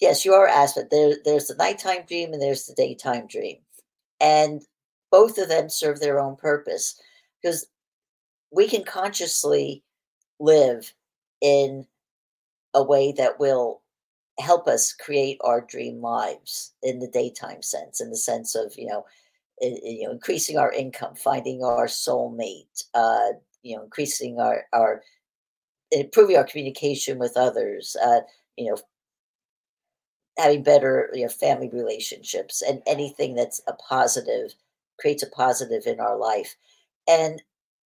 yes 0.00 0.24
you 0.24 0.32
are 0.32 0.48
asked 0.48 0.76
but 0.76 0.90
there, 0.90 1.16
there's 1.24 1.48
the 1.48 1.54
nighttime 1.56 2.04
dream 2.08 2.32
and 2.32 2.40
there's 2.40 2.66
the 2.66 2.74
daytime 2.74 3.26
dream 3.26 3.58
and 4.20 4.62
both 5.10 5.38
of 5.38 5.48
them 5.48 5.68
serve 5.68 6.00
their 6.00 6.18
own 6.18 6.34
purpose 6.36 6.98
because 7.42 7.66
we 8.50 8.66
can 8.66 8.84
consciously 8.84 9.82
live 10.40 10.92
in 11.40 11.86
a 12.72 12.82
way 12.82 13.12
that 13.12 13.38
will 13.38 13.82
help 14.38 14.66
us 14.66 14.92
create 14.92 15.38
our 15.42 15.60
dream 15.60 16.00
lives 16.00 16.74
in 16.82 16.98
the 16.98 17.08
daytime 17.08 17.62
sense, 17.62 18.00
in 18.00 18.10
the 18.10 18.16
sense 18.16 18.54
of 18.54 18.74
you 18.76 18.86
know, 18.86 19.04
you 19.60 20.04
know, 20.04 20.12
increasing 20.12 20.58
our 20.58 20.72
income, 20.72 21.14
finding 21.14 21.62
our 21.62 21.86
soulmate, 21.86 22.84
uh, 22.94 23.28
you 23.62 23.76
know, 23.76 23.82
increasing 23.82 24.40
our 24.40 24.64
our 24.72 25.02
improving 25.90 26.36
our 26.36 26.44
communication 26.44 27.18
with 27.18 27.36
others, 27.36 27.96
uh, 28.04 28.20
you 28.56 28.70
know, 28.70 28.76
having 30.36 30.62
better 30.62 31.10
you 31.14 31.22
know 31.22 31.28
family 31.28 31.70
relationships, 31.72 32.62
and 32.62 32.82
anything 32.86 33.34
that's 33.34 33.60
a 33.68 33.72
positive 33.74 34.54
creates 34.98 35.22
a 35.22 35.30
positive 35.30 35.86
in 35.86 36.00
our 36.00 36.16
life, 36.16 36.56
and 37.08 37.42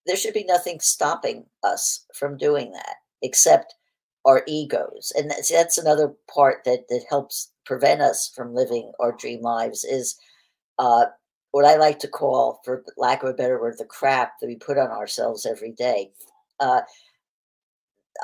there 0.07 0.17
should 0.17 0.35
be 0.35 0.45
nothing 0.45 0.81
stopping 0.81 1.45
us 1.63 2.07
from 2.15 2.39
doing 2.39 2.73
that 2.73 2.97
except 3.21 3.75
our 4.25 4.43
egos. 4.47 5.13
And 5.17 5.31
that's, 5.31 5.51
that's 5.51 5.79
another 5.79 6.13
part 6.33 6.65
that 6.65 6.89
that 6.89 7.05
helps 7.09 7.53
prevent 7.65 8.01
us 8.01 8.31
from 8.35 8.55
living 8.55 8.93
our 8.99 9.13
dream 9.13 9.43
lives 9.43 9.85
is 9.85 10.17
uh, 10.79 11.07
what 11.51 11.65
i 11.65 11.77
like 11.77 11.99
to 11.99 12.09
call 12.09 12.61
for 12.65 12.85
lack 12.97 13.23
of 13.23 13.29
a 13.29 13.35
better 13.35 13.61
word 13.61 13.77
the 13.79 13.85
crap 13.85 14.33
that 14.41 14.47
we 14.47 14.57
put 14.57 14.79
on 14.79 14.91
ourselves 14.91 15.47
every 15.47 15.73
day. 15.73 16.11
Uh, 16.61 16.81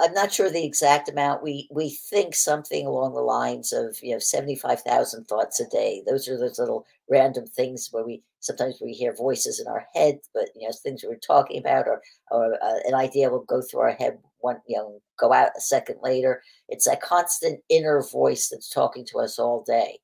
i'm 0.01 0.13
not 0.13 0.33
sure 0.33 0.51
the 0.51 0.65
exact 0.65 1.09
amount. 1.09 1.43
We 1.43 1.69
we 1.71 1.91
think 1.91 2.35
something 2.35 2.87
along 2.87 3.15
the 3.15 3.21
lines 3.21 3.73
of 3.73 3.97
you 4.03 4.13
know 4.13 4.19
75000 4.19 5.25
thoughts 5.27 5.61
a 5.61 5.69
day. 5.69 6.03
Those 6.07 6.29
are 6.29 6.39
those 6.39 6.59
little 6.59 6.87
random 7.11 7.47
things 7.47 7.89
where 7.93 8.05
we 8.05 8.23
sometimes 8.41 8.79
we 8.83 8.93
hear 8.93 9.15
voices 9.15 9.61
in 9.61 9.67
our 9.67 9.87
head 9.95 10.19
but 10.35 10.49
you 10.55 10.67
know 10.67 10.73
things 10.83 11.03
we 11.03 11.11
are 11.15 11.17
talking 11.17 11.59
about 11.59 11.87
or 11.87 12.03
or 12.31 12.55
uh, 12.63 12.79
an 12.87 12.95
idea 12.95 13.31
will 13.31 13.45
go 13.45 13.63
through 13.63 13.81
our 13.81 13.93
head 13.93 14.19
one, 14.45 14.59
you 14.69 14.77
know, 14.77 15.01
go 15.19 15.33
out 15.33 15.51
a 15.57 15.61
second 15.61 15.97
later. 16.03 16.43
It's 16.69 16.85
that 16.85 17.01
constant 17.01 17.61
inner 17.69 18.03
voice 18.03 18.49
that's 18.49 18.69
talking 18.69 19.07
to 19.07 19.19
us 19.19 19.39
all 19.39 19.65
day. 19.67 19.99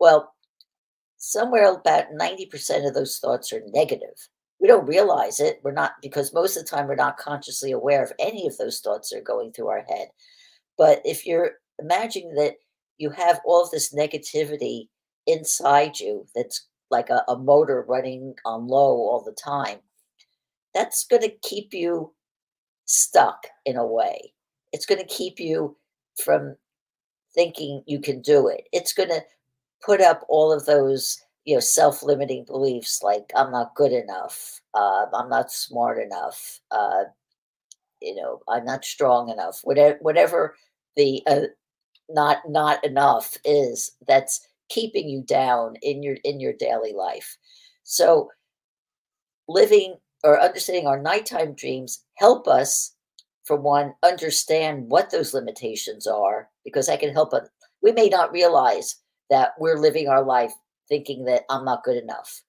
Well, 0.00 0.34
somewhere 1.16 1.72
about 1.72 2.12
90% 2.12 2.86
of 2.86 2.94
those 2.94 3.18
thoughts 3.18 3.52
are 3.52 3.62
negative. 3.68 4.28
We 4.60 4.66
don't 4.68 4.88
realize 4.88 5.38
it. 5.38 5.60
We're 5.62 5.72
not, 5.72 5.92
because 6.02 6.34
most 6.34 6.56
of 6.56 6.64
the 6.64 6.68
time 6.70 6.88
we're 6.88 6.96
not 6.96 7.16
consciously 7.16 7.70
aware 7.70 8.02
of 8.02 8.12
any 8.18 8.46
of 8.46 8.58
those 8.58 8.80
thoughts 8.80 9.10
that 9.10 9.18
are 9.18 9.22
going 9.22 9.52
through 9.52 9.68
our 9.68 9.84
head. 9.88 10.08
But 10.76 11.00
if 11.04 11.24
you're 11.24 11.52
imagining 11.78 12.34
that 12.34 12.54
you 12.98 13.10
have 13.10 13.40
all 13.44 13.62
of 13.62 13.70
this 13.70 13.94
negativity 13.94 14.88
inside 15.26 16.00
you 16.00 16.26
that's 16.34 16.66
like 16.90 17.08
a, 17.08 17.22
a 17.28 17.38
motor 17.38 17.84
running 17.88 18.34
on 18.44 18.66
low 18.66 18.96
all 18.96 19.22
the 19.24 19.32
time, 19.32 19.78
that's 20.74 21.06
going 21.06 21.22
to 21.22 21.32
keep 21.42 21.72
you 21.72 22.12
stuck 22.90 23.46
in 23.64 23.76
a 23.76 23.86
way. 23.86 24.32
It's 24.72 24.86
going 24.86 25.00
to 25.00 25.06
keep 25.06 25.38
you 25.38 25.76
from 26.24 26.56
thinking 27.34 27.82
you 27.86 28.00
can 28.00 28.20
do 28.20 28.48
it. 28.48 28.68
It's 28.72 28.92
going 28.92 29.10
to 29.10 29.22
put 29.84 30.00
up 30.00 30.26
all 30.28 30.52
of 30.52 30.66
those, 30.66 31.16
you 31.44 31.54
know, 31.54 31.60
self-limiting 31.60 32.44
beliefs 32.44 33.00
like 33.02 33.30
I'm 33.36 33.52
not 33.52 33.76
good 33.76 33.92
enough, 33.92 34.60
uh, 34.74 35.06
I'm 35.14 35.28
not 35.28 35.52
smart 35.52 36.02
enough, 36.02 36.60
uh, 36.72 37.04
you 38.02 38.16
know, 38.16 38.40
I'm 38.48 38.64
not 38.64 38.84
strong 38.84 39.28
enough. 39.28 39.60
Whatever, 39.62 39.98
whatever 40.00 40.56
the 40.96 41.22
uh, 41.28 41.42
not 42.08 42.38
not 42.48 42.84
enough 42.84 43.36
is, 43.44 43.92
that's 44.08 44.46
keeping 44.68 45.08
you 45.08 45.22
down 45.22 45.76
in 45.82 46.02
your 46.02 46.16
in 46.24 46.40
your 46.40 46.54
daily 46.54 46.92
life. 46.92 47.36
So 47.84 48.30
living 49.48 49.96
or 50.24 50.40
understanding 50.40 50.86
our 50.86 51.00
nighttime 51.00 51.54
dreams 51.54 52.04
help 52.14 52.46
us 52.46 52.94
for 53.44 53.56
one 53.56 53.94
understand 54.02 54.88
what 54.88 55.10
those 55.10 55.34
limitations 55.34 56.06
are 56.06 56.48
because 56.64 56.86
that 56.86 57.00
can 57.00 57.12
help 57.12 57.32
us. 57.32 57.48
We 57.82 57.92
may 57.92 58.08
not 58.08 58.32
realize 58.32 58.96
that 59.30 59.52
we're 59.58 59.78
living 59.78 60.08
our 60.08 60.24
life 60.24 60.52
thinking 60.88 61.24
that 61.24 61.42
i'm 61.48 61.64
not 61.64 61.84
good 61.84 61.96
enough 61.96 62.42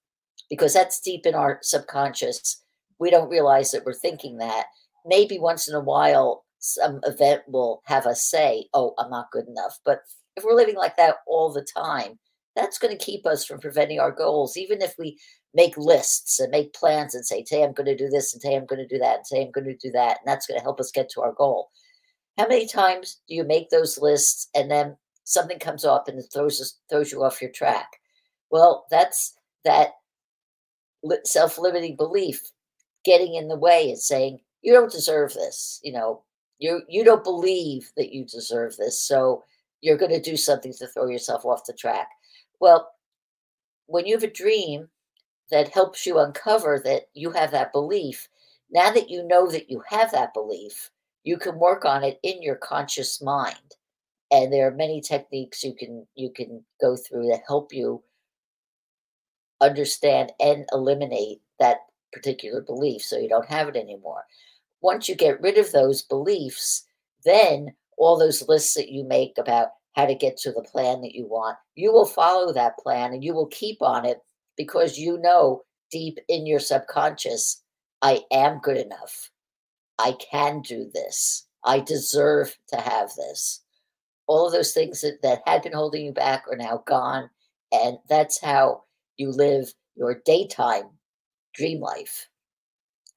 because 0.50 0.74
that's 0.74 1.00
deep 1.00 1.24
in 1.26 1.34
our 1.34 1.58
subconscious. 1.62 2.62
We 2.98 3.10
don't 3.10 3.30
realize 3.30 3.70
that 3.70 3.84
we're 3.86 3.94
thinking 3.94 4.38
that. 4.38 4.66
Maybe 5.06 5.38
once 5.38 5.68
in 5.68 5.74
a 5.74 5.80
while 5.80 6.44
some 6.58 7.00
event 7.04 7.42
will 7.48 7.82
have 7.86 8.06
us 8.06 8.22
say 8.22 8.66
oh 8.74 8.94
i'm 8.98 9.10
not 9.10 9.30
good 9.32 9.46
enough. 9.48 9.78
But 9.84 10.00
if 10.36 10.44
we're 10.44 10.54
living 10.54 10.76
like 10.76 10.96
that 10.96 11.16
all 11.26 11.52
the 11.52 11.66
time 11.76 12.18
that's 12.54 12.78
going 12.78 12.96
to 12.96 13.04
keep 13.04 13.26
us 13.26 13.44
from 13.44 13.60
preventing 13.60 13.98
our 13.98 14.12
goals 14.12 14.56
even 14.56 14.82
if 14.82 14.94
we 14.98 15.18
make 15.54 15.76
lists 15.76 16.40
and 16.40 16.50
make 16.50 16.72
plans 16.74 17.14
and 17.14 17.24
say, 17.24 17.42
today 17.42 17.62
I'm 17.62 17.72
going 17.72 17.86
to 17.86 17.96
do 17.96 18.08
this 18.08 18.32
and 18.32 18.40
today 18.40 18.56
I'm 18.56 18.66
going 18.66 18.86
to 18.86 18.94
do 18.94 18.98
that 18.98 19.16
and 19.16 19.24
today 19.24 19.42
I'm 19.42 19.52
going 19.52 19.66
to 19.66 19.76
do 19.76 19.90
that. 19.92 20.18
And 20.18 20.26
that's 20.26 20.46
going 20.46 20.58
to 20.58 20.64
help 20.64 20.80
us 20.80 20.90
get 20.90 21.10
to 21.10 21.22
our 21.22 21.32
goal. 21.32 21.70
How 22.38 22.48
many 22.48 22.66
times 22.66 23.20
do 23.28 23.34
you 23.34 23.44
make 23.44 23.68
those 23.68 23.98
lists 23.98 24.48
and 24.54 24.70
then 24.70 24.96
something 25.24 25.58
comes 25.58 25.84
up 25.84 26.08
and 26.08 26.18
it 26.18 26.26
throws 26.32 26.78
throws 26.88 27.12
you 27.12 27.22
off 27.22 27.42
your 27.42 27.50
track? 27.50 27.88
Well, 28.50 28.86
that's 28.90 29.34
that 29.64 29.90
self-limiting 31.24 31.96
belief 31.96 32.40
getting 33.04 33.34
in 33.34 33.48
the 33.48 33.56
way 33.56 33.90
and 33.90 33.98
saying 33.98 34.38
you 34.62 34.72
don't 34.72 34.92
deserve 34.92 35.34
this. 35.34 35.80
You 35.82 35.92
know, 35.92 36.22
you 36.58 36.82
you 36.88 37.04
don't 37.04 37.24
believe 37.24 37.90
that 37.96 38.14
you 38.14 38.24
deserve 38.24 38.76
this, 38.76 38.98
so 38.98 39.44
you're 39.82 39.98
going 39.98 40.12
to 40.12 40.20
do 40.20 40.36
something 40.36 40.72
to 40.78 40.86
throw 40.86 41.08
yourself 41.08 41.44
off 41.44 41.66
the 41.66 41.74
track. 41.74 42.08
Well, 42.62 42.92
when 43.86 44.06
you 44.06 44.14
have 44.14 44.22
a 44.22 44.30
dream 44.30 44.88
that 45.50 45.70
helps 45.70 46.06
you 46.06 46.20
uncover 46.20 46.80
that 46.84 47.08
you 47.12 47.32
have 47.32 47.50
that 47.50 47.72
belief, 47.72 48.28
now 48.70 48.92
that 48.92 49.10
you 49.10 49.26
know 49.26 49.50
that 49.50 49.68
you 49.68 49.82
have 49.88 50.12
that 50.12 50.32
belief, 50.32 50.92
you 51.24 51.38
can 51.38 51.58
work 51.58 51.84
on 51.84 52.04
it 52.04 52.20
in 52.22 52.40
your 52.40 52.54
conscious 52.54 53.20
mind. 53.20 53.74
And 54.30 54.52
there 54.52 54.68
are 54.68 54.76
many 54.76 55.00
techniques 55.00 55.64
you 55.64 55.74
can 55.74 56.06
you 56.14 56.30
can 56.30 56.64
go 56.80 56.96
through 56.96 57.26
that 57.30 57.42
help 57.48 57.72
you 57.72 58.00
understand 59.60 60.30
and 60.38 60.64
eliminate 60.70 61.40
that 61.58 61.78
particular 62.12 62.60
belief 62.60 63.02
so 63.02 63.18
you 63.18 63.28
don't 63.28 63.50
have 63.50 63.66
it 63.66 63.74
anymore. 63.74 64.22
Once 64.80 65.08
you 65.08 65.16
get 65.16 65.40
rid 65.40 65.58
of 65.58 65.72
those 65.72 66.02
beliefs, 66.02 66.84
then 67.24 67.74
all 67.98 68.16
those 68.16 68.48
lists 68.48 68.74
that 68.74 68.88
you 68.88 69.02
make 69.02 69.36
about 69.36 69.70
how 69.94 70.06
to 70.06 70.14
get 70.14 70.36
to 70.38 70.52
the 70.52 70.62
plan 70.62 71.02
that 71.02 71.14
you 71.14 71.26
want, 71.26 71.56
you 71.74 71.92
will 71.92 72.06
follow 72.06 72.52
that 72.52 72.78
plan 72.78 73.12
and 73.12 73.22
you 73.22 73.34
will 73.34 73.46
keep 73.46 73.82
on 73.82 74.04
it 74.04 74.18
because 74.56 74.98
you 74.98 75.18
know 75.18 75.62
deep 75.90 76.18
in 76.28 76.46
your 76.46 76.60
subconscious, 76.60 77.62
I 78.00 78.22
am 78.30 78.58
good 78.58 78.78
enough. 78.78 79.30
I 79.98 80.14
can 80.30 80.62
do 80.62 80.90
this. 80.92 81.46
I 81.64 81.80
deserve 81.80 82.56
to 82.68 82.76
have 82.76 83.14
this. 83.16 83.62
All 84.26 84.46
of 84.46 84.52
those 84.52 84.72
things 84.72 85.02
that, 85.02 85.20
that 85.22 85.42
had 85.46 85.62
been 85.62 85.74
holding 85.74 86.06
you 86.06 86.12
back 86.12 86.44
are 86.50 86.56
now 86.56 86.82
gone. 86.86 87.28
And 87.70 87.98
that's 88.08 88.40
how 88.40 88.84
you 89.16 89.30
live 89.30 89.72
your 89.94 90.20
daytime 90.24 90.90
dream 91.54 91.80
life. 91.80 92.28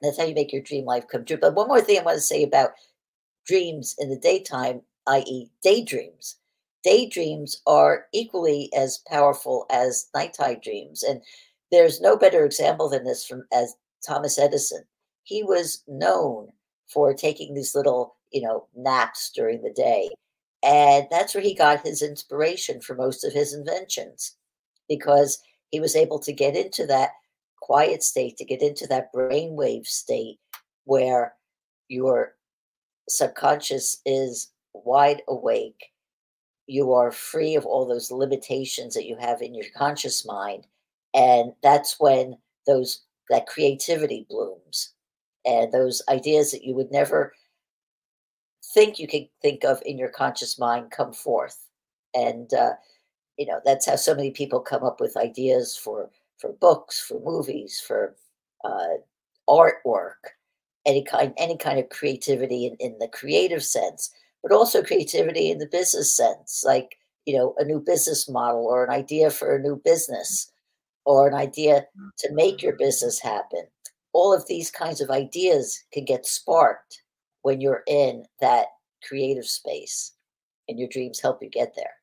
That's 0.01 0.17
how 0.17 0.25
you 0.25 0.35
make 0.35 0.51
your 0.51 0.61
dream 0.61 0.85
life 0.85 1.05
come 1.09 1.23
true. 1.23 1.37
But 1.37 1.55
one 1.55 1.67
more 1.67 1.81
thing 1.81 1.99
I 1.99 2.03
want 2.03 2.17
to 2.17 2.21
say 2.21 2.43
about 2.43 2.71
dreams 3.47 3.95
in 3.97 4.09
the 4.09 4.19
daytime, 4.19 4.81
i.e., 5.07 5.49
daydreams 5.63 6.35
daydreams 6.85 7.61
are 7.65 8.05
equally 8.13 8.71
as 8.77 8.99
powerful 9.09 9.65
as 9.71 10.07
nighttime 10.13 10.59
dreams. 10.63 11.01
And 11.01 11.19
there's 11.71 11.99
no 11.99 12.15
better 12.15 12.45
example 12.45 12.87
than 12.89 13.03
this 13.03 13.25
from 13.25 13.43
as 13.51 13.75
Thomas 14.05 14.37
Edison. 14.37 14.83
He 15.23 15.41
was 15.43 15.83
known 15.87 16.49
for 16.87 17.13
taking 17.13 17.55
these 17.55 17.73
little, 17.73 18.15
you 18.31 18.41
know, 18.41 18.67
naps 18.75 19.31
during 19.35 19.63
the 19.63 19.73
day. 19.73 20.09
And 20.63 21.07
that's 21.09 21.33
where 21.33 21.43
he 21.43 21.55
got 21.55 21.85
his 21.85 22.03
inspiration 22.03 22.79
for 22.81 22.95
most 22.95 23.25
of 23.25 23.33
his 23.33 23.53
inventions 23.53 24.35
because 24.87 25.39
he 25.71 25.79
was 25.79 25.95
able 25.95 26.19
to 26.19 26.31
get 26.31 26.55
into 26.55 26.85
that 26.85 27.09
quiet 27.61 28.03
state, 28.03 28.37
to 28.37 28.45
get 28.45 28.61
into 28.61 28.85
that 28.87 29.11
brainwave 29.11 29.87
state 29.87 30.37
where 30.83 31.33
your 31.87 32.35
subconscious 33.09 34.01
is 34.05 34.51
wide 34.73 35.23
awake 35.27 35.91
you 36.67 36.93
are 36.93 37.11
free 37.11 37.55
of 37.55 37.65
all 37.65 37.85
those 37.85 38.11
limitations 38.11 38.93
that 38.93 39.05
you 39.05 39.15
have 39.19 39.41
in 39.41 39.53
your 39.53 39.65
conscious 39.75 40.25
mind 40.25 40.65
and 41.13 41.53
that's 41.63 41.95
when 41.99 42.37
those 42.67 43.03
that 43.29 43.47
creativity 43.47 44.25
blooms 44.29 44.93
and 45.45 45.71
those 45.71 46.01
ideas 46.09 46.51
that 46.51 46.63
you 46.63 46.75
would 46.75 46.91
never 46.91 47.33
think 48.73 48.99
you 48.99 49.07
could 49.07 49.27
think 49.41 49.63
of 49.63 49.81
in 49.85 49.97
your 49.97 50.09
conscious 50.09 50.59
mind 50.59 50.91
come 50.91 51.13
forth. 51.13 51.57
And 52.13 52.53
uh, 52.53 52.73
you 53.37 53.45
know 53.45 53.59
that's 53.65 53.85
how 53.85 53.95
so 53.95 54.15
many 54.15 54.31
people 54.31 54.59
come 54.59 54.83
up 54.83 54.99
with 54.99 55.17
ideas 55.17 55.75
for 55.75 56.09
for 56.37 56.53
books 56.53 56.99
for 56.99 57.19
movies 57.21 57.81
for 57.85 58.15
uh, 58.63 58.95
artwork 59.49 60.33
any 60.85 61.03
kind 61.03 61.33
any 61.37 61.57
kind 61.57 61.79
of 61.79 61.89
creativity 61.89 62.65
in, 62.65 62.75
in 62.79 62.97
the 62.99 63.07
creative 63.09 63.63
sense 63.63 64.11
but 64.45 64.55
also 64.55 64.83
creativity 64.83 65.49
in 65.49 65.57
the 65.57 65.65
business 65.65 66.15
sense, 66.15 66.61
like, 66.63 66.99
you 67.25 67.35
know, 67.35 67.55
a 67.57 67.65
new 67.65 67.79
business 67.79 68.29
model 68.29 68.67
or 68.67 68.83
an 68.83 68.91
idea 68.91 69.31
for 69.31 69.55
a 69.55 69.59
new 69.59 69.81
business 69.83 70.51
or 71.03 71.27
an 71.27 71.33
idea 71.33 71.87
to 72.19 72.31
make 72.31 72.61
your 72.61 72.75
business 72.77 73.19
happen. 73.19 73.63
All 74.13 74.31
of 74.31 74.47
these 74.47 74.69
kinds 74.69 75.01
of 75.01 75.09
ideas 75.09 75.83
can 75.91 76.05
get 76.05 76.27
sparked 76.27 77.01
when 77.41 77.59
you're 77.59 77.81
in 77.87 78.25
that 78.39 78.67
creative 79.07 79.47
space 79.47 80.13
and 80.67 80.77
your 80.77 80.89
dreams 80.89 81.19
help 81.19 81.41
you 81.41 81.49
get 81.49 81.73
there. 81.75 81.95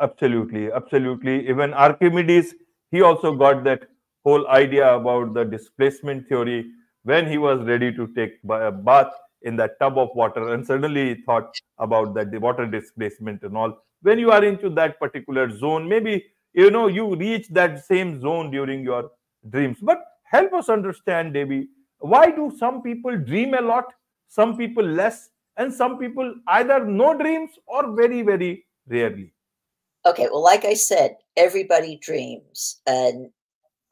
Absolutely, 0.00 0.72
absolutely. 0.72 1.48
Even 1.48 1.72
Archimedes, 1.72 2.56
he 2.90 3.00
also 3.00 3.36
got 3.36 3.62
that 3.62 3.84
whole 4.24 4.48
idea 4.48 4.92
about 4.96 5.34
the 5.34 5.44
displacement 5.44 6.28
theory 6.28 6.66
when 7.04 7.30
he 7.30 7.38
was 7.38 7.64
ready 7.64 7.92
to 7.92 8.08
take 8.08 8.40
a 8.50 8.72
bath 8.72 9.12
in 9.44 9.56
that 9.56 9.78
tub 9.80 9.98
of 9.98 10.10
water 10.14 10.54
and 10.54 10.66
suddenly 10.66 11.22
thought 11.26 11.54
about 11.78 12.14
that 12.14 12.30
the 12.30 12.38
water 12.38 12.66
displacement 12.66 13.42
and 13.42 13.56
all. 13.56 13.78
When 14.02 14.18
you 14.18 14.30
are 14.30 14.44
into 14.44 14.70
that 14.70 14.98
particular 14.98 15.50
zone 15.50 15.88
maybe 15.88 16.24
you 16.52 16.70
know 16.70 16.86
you 16.88 17.14
reach 17.16 17.48
that 17.48 17.84
same 17.84 18.20
zone 18.20 18.50
during 18.50 18.82
your 18.82 19.10
dreams. 19.48 19.78
But 19.80 20.02
help 20.24 20.52
us 20.54 20.68
understand 20.68 21.34
debbie 21.34 21.68
why 21.98 22.30
do 22.30 22.52
some 22.58 22.82
people 22.82 23.16
dream 23.16 23.54
a 23.54 23.60
lot 23.60 23.84
some 24.28 24.56
people 24.56 24.84
less 24.84 25.28
and 25.56 25.72
some 25.72 25.98
people 25.98 26.34
either 26.48 26.84
no 26.84 27.16
dreams 27.16 27.50
or 27.66 27.94
very 27.94 28.22
very 28.22 28.64
rarely? 28.88 29.32
Okay 30.04 30.28
well 30.30 30.42
like 30.42 30.64
i 30.64 30.74
said 30.74 31.16
everybody 31.36 31.96
dreams 32.02 32.80
and 32.86 33.30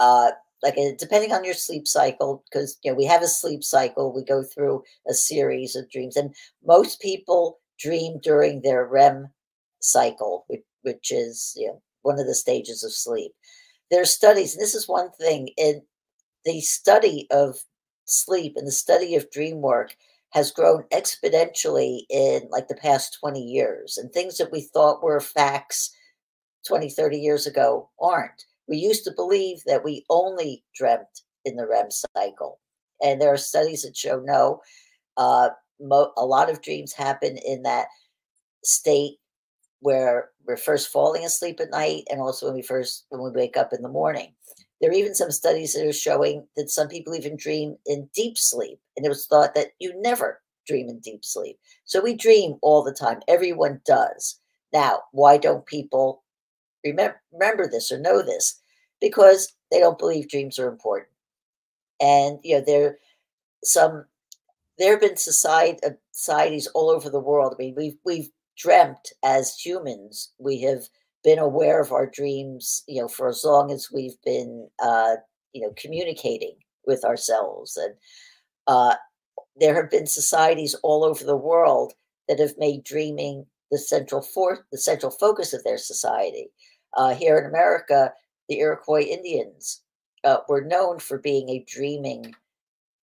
uh 0.00 0.30
like 0.62 0.76
depending 0.98 1.32
on 1.32 1.44
your 1.44 1.54
sleep 1.54 1.86
cycle 1.86 2.44
because 2.50 2.78
you 2.82 2.90
know 2.90 2.96
we 2.96 3.04
have 3.04 3.22
a 3.22 3.28
sleep 3.28 3.64
cycle 3.64 4.14
we 4.14 4.24
go 4.24 4.42
through 4.42 4.82
a 5.08 5.14
series 5.14 5.74
of 5.74 5.90
dreams 5.90 6.16
and 6.16 6.34
most 6.64 7.00
people 7.00 7.58
dream 7.78 8.18
during 8.22 8.60
their 8.60 8.84
REM 8.84 9.28
cycle 9.80 10.44
which, 10.48 10.62
which 10.82 11.10
is 11.10 11.54
you 11.56 11.68
know 11.68 11.82
one 12.02 12.18
of 12.18 12.26
the 12.26 12.34
stages 12.34 12.82
of 12.82 12.92
sleep. 12.92 13.32
There 13.90 14.02
are 14.02 14.06
studies 14.06 14.54
and 14.54 14.62
this 14.62 14.74
is 14.74 14.88
one 14.88 15.10
thing 15.12 15.50
in 15.56 15.82
the 16.44 16.60
study 16.60 17.26
of 17.30 17.58
sleep 18.04 18.54
and 18.56 18.66
the 18.66 18.72
study 18.72 19.14
of 19.14 19.30
dream 19.30 19.60
work 19.60 19.96
has 20.30 20.52
grown 20.52 20.84
exponentially 20.92 22.02
in 22.08 22.48
like 22.50 22.68
the 22.68 22.76
past 22.76 23.16
20 23.20 23.40
years 23.40 23.98
and 23.98 24.12
things 24.12 24.38
that 24.38 24.52
we 24.52 24.60
thought 24.60 25.02
were 25.02 25.20
facts 25.20 25.94
20 26.66 26.88
30 26.88 27.18
years 27.18 27.46
ago 27.46 27.90
aren't 28.00 28.44
we 28.70 28.78
used 28.78 29.04
to 29.04 29.12
believe 29.12 29.58
that 29.66 29.84
we 29.84 30.06
only 30.08 30.64
dreamt 30.74 31.24
in 31.44 31.56
the 31.56 31.66
REM 31.66 31.88
cycle. 32.16 32.60
And 33.02 33.20
there 33.20 33.32
are 33.32 33.36
studies 33.36 33.82
that 33.82 33.96
show 33.96 34.20
no, 34.24 34.60
uh, 35.16 35.50
mo- 35.80 36.12
a 36.16 36.24
lot 36.24 36.48
of 36.48 36.62
dreams 36.62 36.92
happen 36.92 37.36
in 37.44 37.62
that 37.64 37.88
state 38.62 39.16
where 39.80 40.30
we're 40.46 40.56
first 40.56 40.88
falling 40.88 41.24
asleep 41.24 41.58
at 41.60 41.70
night 41.70 42.04
and 42.10 42.20
also 42.20 42.46
when 42.46 42.54
we 42.54 42.62
first 42.62 43.06
when 43.08 43.22
we 43.22 43.30
wake 43.30 43.56
up 43.56 43.72
in 43.72 43.82
the 43.82 43.88
morning. 43.88 44.32
There 44.80 44.90
are 44.90 44.94
even 44.94 45.14
some 45.14 45.30
studies 45.30 45.74
that 45.74 45.86
are 45.86 45.92
showing 45.92 46.46
that 46.56 46.70
some 46.70 46.88
people 46.88 47.14
even 47.14 47.36
dream 47.36 47.76
in 47.86 48.08
deep 48.14 48.38
sleep 48.38 48.78
and 48.96 49.04
it 49.04 49.10
was 49.10 49.26
thought 49.26 49.54
that 49.54 49.68
you 49.78 49.92
never 50.00 50.40
dream 50.66 50.88
in 50.88 51.00
deep 51.00 51.24
sleep. 51.24 51.58
So 51.84 52.00
we 52.00 52.14
dream 52.14 52.56
all 52.62 52.82
the 52.82 52.92
time. 52.94 53.20
Everyone 53.28 53.80
does. 53.86 54.38
Now 54.72 55.00
why 55.12 55.38
don't 55.38 55.66
people 55.66 56.22
remember, 56.84 57.20
remember 57.32 57.68
this 57.68 57.90
or 57.90 57.98
know 57.98 58.22
this 58.22 58.59
because 59.00 59.54
they 59.70 59.80
don't 59.80 59.98
believe 59.98 60.28
dreams 60.28 60.58
are 60.58 60.68
important. 60.68 61.08
And 62.00 62.38
you 62.42 62.58
know, 62.58 62.64
there 62.66 62.98
some 63.64 64.04
there 64.78 64.92
have 64.92 65.00
been 65.00 65.16
society, 65.16 65.78
uh, 65.84 65.90
societies 66.12 66.66
all 66.68 66.90
over 66.90 67.10
the 67.10 67.20
world. 67.20 67.54
I 67.54 67.62
mean, 67.62 67.74
we've 67.76 67.96
we've 68.04 68.30
dreamt 68.56 69.12
as 69.24 69.54
humans. 69.54 70.32
We 70.38 70.60
have 70.62 70.84
been 71.22 71.38
aware 71.38 71.80
of 71.80 71.92
our 71.92 72.06
dreams, 72.06 72.82
you 72.88 73.00
know, 73.00 73.08
for 73.08 73.28
as 73.28 73.44
long 73.44 73.70
as 73.70 73.90
we've 73.92 74.20
been, 74.24 74.68
uh, 74.82 75.16
you 75.52 75.62
know, 75.62 75.72
communicating 75.76 76.56
with 76.86 77.04
ourselves. 77.04 77.76
And 77.76 77.94
uh, 78.66 78.94
there 79.56 79.74
have 79.74 79.90
been 79.90 80.06
societies 80.06 80.74
all 80.82 81.04
over 81.04 81.24
the 81.24 81.36
world 81.36 81.92
that 82.28 82.38
have 82.38 82.54
made 82.58 82.84
dreaming 82.84 83.44
the 83.70 83.78
central 83.78 84.22
for 84.22 84.66
the 84.72 84.78
central 84.78 85.12
focus 85.12 85.52
of 85.52 85.62
their 85.64 85.78
society. 85.78 86.48
Uh, 86.96 87.14
here 87.14 87.38
in 87.38 87.46
America, 87.46 88.12
the 88.50 88.58
Iroquois 88.58 89.02
Indians 89.02 89.80
uh, 90.24 90.38
were 90.48 90.60
known 90.60 90.98
for 90.98 91.18
being 91.18 91.48
a 91.48 91.64
dreaming 91.66 92.34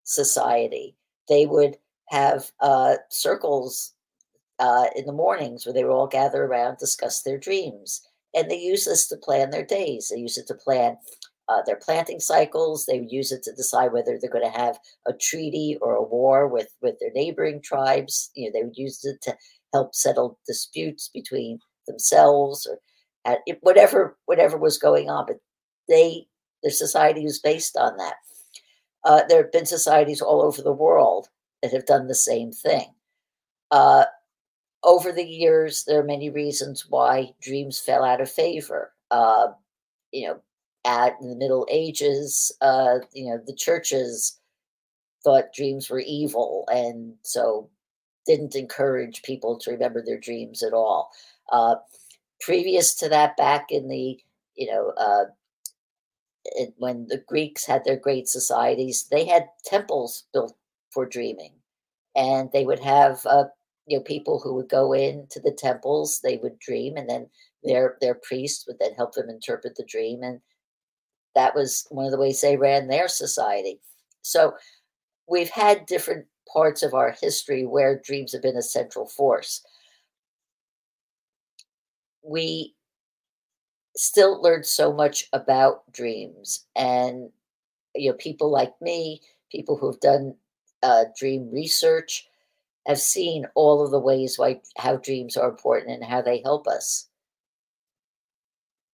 society. 0.03 0.95
They 1.29 1.45
would 1.45 1.77
have 2.09 2.51
uh, 2.59 2.97
circles 3.09 3.93
uh, 4.59 4.87
in 4.95 5.05
the 5.05 5.13
mornings 5.13 5.65
where 5.65 5.73
they 5.73 5.83
would 5.85 5.93
all 5.93 6.07
gather 6.07 6.43
around, 6.43 6.77
discuss 6.77 7.21
their 7.21 7.37
dreams. 7.37 8.01
And 8.35 8.51
they 8.51 8.59
use 8.59 8.85
this 8.85 9.07
to 9.07 9.15
plan 9.15 9.49
their 9.49 9.65
days. 9.65 10.09
They 10.09 10.19
use 10.19 10.37
it 10.37 10.47
to 10.47 10.53
plan 10.53 10.97
uh, 11.47 11.61
their 11.65 11.77
planting 11.77 12.19
cycles. 12.19 12.85
They 12.85 12.99
would 12.99 13.11
use 13.11 13.31
it 13.31 13.41
to 13.43 13.55
decide 13.55 13.93
whether 13.93 14.17
they're 14.19 14.29
going 14.29 14.51
to 14.51 14.59
have 14.59 14.77
a 15.07 15.13
treaty 15.13 15.77
or 15.81 15.95
a 15.95 16.03
war 16.03 16.47
with 16.47 16.67
with 16.81 16.99
their 16.99 17.11
neighboring 17.13 17.61
tribes. 17.61 18.31
You 18.35 18.45
know, 18.45 18.51
they 18.53 18.65
would 18.65 18.77
use 18.77 19.03
it 19.05 19.21
to 19.21 19.37
help 19.73 19.95
settle 19.95 20.39
disputes 20.45 21.09
between 21.13 21.59
themselves 21.87 22.67
or 22.67 22.79
at 23.27 23.39
whatever 23.61 24.17
whatever 24.25 24.57
was 24.57 24.79
going 24.79 25.09
on. 25.09 25.25
But 25.27 25.37
they 25.87 26.27
their 26.63 26.71
society 26.71 27.23
was 27.23 27.39
based 27.39 27.77
on 27.77 27.97
that. 27.97 28.15
Uh, 29.03 29.21
there 29.29 29.43
have 29.43 29.51
been 29.51 29.65
societies 29.65 30.21
all 30.21 30.41
over 30.41 30.61
the 30.61 30.73
world 30.73 31.27
that 31.61 31.71
have 31.71 31.85
done 31.85 32.07
the 32.07 32.15
same 32.15 32.51
thing. 32.51 32.87
Uh, 33.71 34.05
over 34.83 35.11
the 35.11 35.23
years, 35.23 35.83
there 35.85 35.99
are 35.99 36.05
many 36.05 36.29
reasons 36.29 36.85
why 36.89 37.33
dreams 37.41 37.79
fell 37.79 38.03
out 38.03 38.21
of 38.21 38.31
favor. 38.31 38.93
Uh, 39.11 39.47
you 40.11 40.27
know, 40.27 40.39
at 40.85 41.13
in 41.21 41.29
the 41.29 41.35
Middle 41.35 41.67
Ages, 41.69 42.51
uh, 42.61 42.99
you 43.13 43.29
know, 43.29 43.39
the 43.45 43.55
churches 43.55 44.39
thought 45.23 45.53
dreams 45.53 45.89
were 45.89 45.99
evil, 45.99 46.65
and 46.71 47.13
so 47.23 47.69
didn't 48.25 48.55
encourage 48.55 49.23
people 49.23 49.57
to 49.57 49.71
remember 49.71 50.03
their 50.03 50.19
dreams 50.19 50.63
at 50.63 50.73
all. 50.73 51.11
Previous 52.39 52.95
to 52.95 53.09
that, 53.09 53.37
back 53.37 53.71
in 53.71 53.87
the 53.87 54.19
you 54.55 54.67
know 54.67 54.89
uh, 54.97 55.25
it, 56.45 56.73
when 56.77 57.07
the 57.07 57.17
Greeks 57.27 57.65
had 57.65 57.83
their 57.83 57.97
great 57.97 58.27
societies, 58.27 59.07
they 59.09 59.25
had 59.25 59.49
temples 59.65 60.25
built 60.33 60.55
for 60.91 61.05
dreaming, 61.05 61.53
and 62.15 62.49
they 62.51 62.65
would 62.65 62.79
have 62.79 63.25
uh, 63.25 63.45
you 63.85 63.97
know 63.97 64.03
people 64.03 64.39
who 64.39 64.53
would 64.55 64.69
go 64.69 64.93
into 64.93 65.39
the 65.39 65.51
temples. 65.51 66.19
They 66.23 66.37
would 66.37 66.59
dream, 66.59 66.95
and 66.97 67.09
then 67.09 67.29
their 67.63 67.97
their 68.01 68.15
priests 68.15 68.65
would 68.67 68.79
then 68.79 68.93
help 68.93 69.13
them 69.13 69.29
interpret 69.29 69.75
the 69.75 69.85
dream, 69.85 70.23
and 70.23 70.41
that 71.35 71.55
was 71.55 71.87
one 71.89 72.05
of 72.05 72.11
the 72.11 72.19
ways 72.19 72.41
they 72.41 72.57
ran 72.57 72.87
their 72.87 73.07
society. 73.07 73.79
So 74.21 74.55
we've 75.27 75.49
had 75.49 75.85
different 75.85 76.25
parts 76.51 76.83
of 76.83 76.93
our 76.93 77.15
history 77.21 77.65
where 77.65 77.99
dreams 77.99 78.33
have 78.33 78.41
been 78.41 78.57
a 78.57 78.61
central 78.61 79.07
force. 79.07 79.63
We 82.27 82.75
still 83.95 84.41
learn 84.41 84.63
so 84.63 84.93
much 84.93 85.27
about 85.33 85.91
dreams, 85.91 86.65
and 86.75 87.31
you 87.95 88.11
know, 88.11 88.17
people 88.17 88.51
like 88.51 88.79
me, 88.81 89.21
people 89.51 89.77
who've 89.77 89.99
done 89.99 90.35
uh, 90.83 91.05
dream 91.17 91.49
research, 91.51 92.27
have 92.87 92.99
seen 92.99 93.47
all 93.55 93.83
of 93.83 93.91
the 93.91 93.99
ways 93.99 94.37
why 94.39 94.61
how 94.77 94.97
dreams 94.97 95.37
are 95.37 95.49
important 95.49 95.91
and 95.91 96.05
how 96.05 96.21
they 96.21 96.41
help 96.41 96.67
us. 96.67 97.09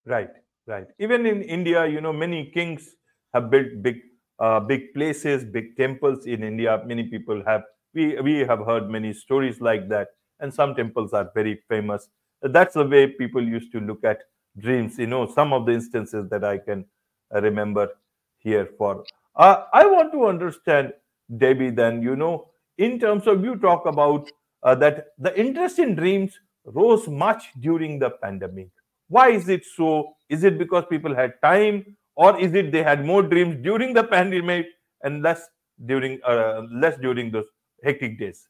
Right. 0.06 0.30
Right. 0.66 0.88
Even 1.00 1.26
in 1.26 1.42
India, 1.42 1.86
you 1.86 2.00
know, 2.00 2.14
many 2.14 2.50
kings 2.52 2.96
have 3.34 3.50
built 3.50 3.68
big, 3.82 4.00
uh, 4.40 4.62
big 4.62 4.94
places, 4.94 5.44
big 5.44 5.76
temples 5.76 6.26
in 6.26 6.42
India. 6.44 6.82
Many 6.86 7.10
people 7.10 7.44
have. 7.46 7.64
We 7.94 8.20
we 8.22 8.40
have 8.40 8.66
heard 8.66 8.90
many 8.90 9.14
stories 9.14 9.60
like 9.60 9.90
that, 9.90 10.08
and 10.40 10.54
some 10.54 10.74
temples 10.74 11.12
are 11.14 11.30
very 11.36 11.62
famous. 11.68 12.08
That's 12.44 12.74
the 12.76 12.86
way 12.86 13.08
people 13.08 13.42
used 13.42 13.72
to 13.72 13.80
look 13.80 14.04
at 14.04 14.24
dreams. 14.58 14.98
You 15.00 15.08
know, 15.08 15.28
some 15.28 15.54
of 15.54 15.66
the 15.66 15.74
instances 15.74 16.30
that 16.30 16.44
I 16.44 16.58
can 16.58 16.86
uh, 17.34 17.42
remember 17.42 17.90
here. 18.38 18.70
For 18.78 19.04
uh, 19.36 19.64
I 19.74 19.86
want 19.86 20.12
to 20.14 20.28
understand, 20.28 20.94
Debbie. 21.38 21.72
Then 21.72 22.02
you 22.02 22.16
know, 22.16 22.50
in 22.78 23.00
terms 23.00 23.28
of 23.28 23.44
you 23.44 23.56
talk 23.56 23.86
about 23.86 24.30
uh, 24.62 24.76
that 24.76 25.08
the 25.18 25.38
interest 25.40 25.80
in 25.80 25.96
dreams 25.96 26.40
rose 26.66 27.08
much 27.08 27.52
during 27.60 28.00
the 28.00 28.10
pandemic 28.10 28.70
why 29.14 29.30
is 29.30 29.48
it 29.50 29.66
so? 29.66 30.16
Is 30.30 30.44
it 30.44 30.58
because 30.58 30.86
people 30.90 31.14
had 31.16 31.34
time, 31.42 31.96
or 32.16 32.40
is 32.40 32.54
it 32.54 32.72
they 32.72 32.84
had 32.84 33.06
more 33.06 33.22
dreams 33.22 33.58
during 33.62 33.94
the 33.94 34.04
pandemic 34.04 34.68
and 35.04 35.22
less 35.22 35.48
during 35.86 36.20
uh, 36.26 36.62
less 36.72 36.98
during 36.98 37.32
those 37.32 37.46
hectic 37.84 38.18
days? 38.20 38.48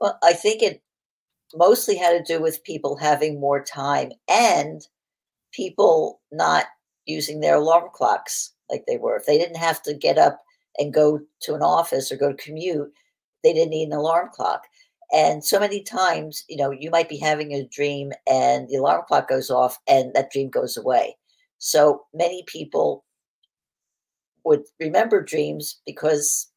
Well, 0.00 0.18
I 0.22 0.32
think 0.32 0.62
it 0.62 0.82
mostly 1.54 1.96
had 1.96 2.12
to 2.12 2.34
do 2.34 2.42
with 2.42 2.64
people 2.64 2.96
having 2.96 3.40
more 3.40 3.62
time 3.62 4.12
and 4.28 4.82
people 5.52 6.20
not 6.32 6.66
using 7.06 7.40
their 7.40 7.56
alarm 7.56 7.88
clocks 7.94 8.52
like 8.70 8.84
they 8.86 8.96
were. 8.96 9.16
If 9.16 9.26
they 9.26 9.38
didn't 9.38 9.56
have 9.56 9.82
to 9.82 9.94
get 9.94 10.18
up 10.18 10.40
and 10.78 10.92
go 10.92 11.20
to 11.42 11.54
an 11.54 11.62
office 11.62 12.10
or 12.10 12.16
go 12.16 12.32
to 12.32 12.42
commute, 12.42 12.92
they 13.42 13.52
didn't 13.52 13.70
need 13.70 13.86
an 13.86 13.92
alarm 13.92 14.30
clock. 14.32 14.62
And 15.12 15.44
so 15.44 15.60
many 15.60 15.82
times, 15.82 16.44
you 16.48 16.56
know, 16.56 16.72
you 16.72 16.90
might 16.90 17.08
be 17.08 17.18
having 17.18 17.52
a 17.52 17.66
dream 17.68 18.12
and 18.28 18.68
the 18.68 18.76
alarm 18.76 19.04
clock 19.06 19.28
goes 19.28 19.50
off 19.50 19.78
and 19.88 20.12
that 20.14 20.32
dream 20.32 20.50
goes 20.50 20.76
away. 20.76 21.16
So 21.58 22.02
many 22.12 22.42
people 22.46 23.04
would 24.44 24.64
remember 24.80 25.22
dreams 25.22 25.80
because 25.86 26.50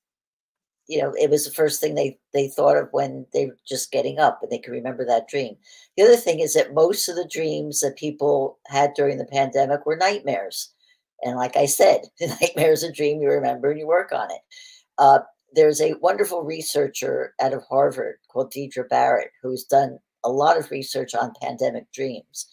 you 0.90 1.00
know 1.00 1.14
it 1.20 1.30
was 1.30 1.46
the 1.46 1.52
first 1.52 1.80
thing 1.80 1.94
they 1.94 2.18
they 2.34 2.48
thought 2.48 2.76
of 2.76 2.90
when 2.92 3.26
they 3.32 3.46
were 3.46 3.58
just 3.66 3.92
getting 3.92 4.18
up 4.18 4.40
and 4.42 4.52
they 4.52 4.58
could 4.58 4.74
remember 4.74 5.06
that 5.06 5.28
dream. 5.30 5.56
The 5.96 6.04
other 6.04 6.18
thing 6.18 6.40
is 6.40 6.56
that 6.56 6.74
most 6.74 7.08
of 7.08 7.16
the 7.16 7.30
dreams 7.32 7.80
that 7.82 7.96
people 7.96 8.58
had 8.66 8.96
during 8.96 9.20
the 9.20 9.26
pandemic 9.26 9.86
were 9.86 9.96
nightmares. 9.96 10.74
And 11.22 11.38
like 11.38 11.56
i 11.56 11.66
said 11.68 12.02
the 12.20 12.28
nightmare 12.42 12.72
is 12.72 12.84
a 12.84 12.92
dream 12.92 13.22
you 13.22 13.30
remember 13.30 13.70
and 13.70 13.80
you 13.80 13.88
work 13.88 14.12
on 14.12 14.32
it. 14.32 14.42
Uh, 14.98 15.20
there's 15.54 15.80
a 15.80 15.94
wonderful 16.02 16.44
researcher 16.44 17.34
out 17.42 17.54
of 17.54 17.64
Harvard 17.70 18.18
called 18.32 18.52
Deirdre 18.52 18.86
Barrett 18.86 19.32
who's 19.44 19.64
done 19.64 20.00
a 20.24 20.30
lot 20.30 20.58
of 20.58 20.72
research 20.72 21.14
on 21.14 21.34
pandemic 21.42 21.92
dreams, 21.94 22.48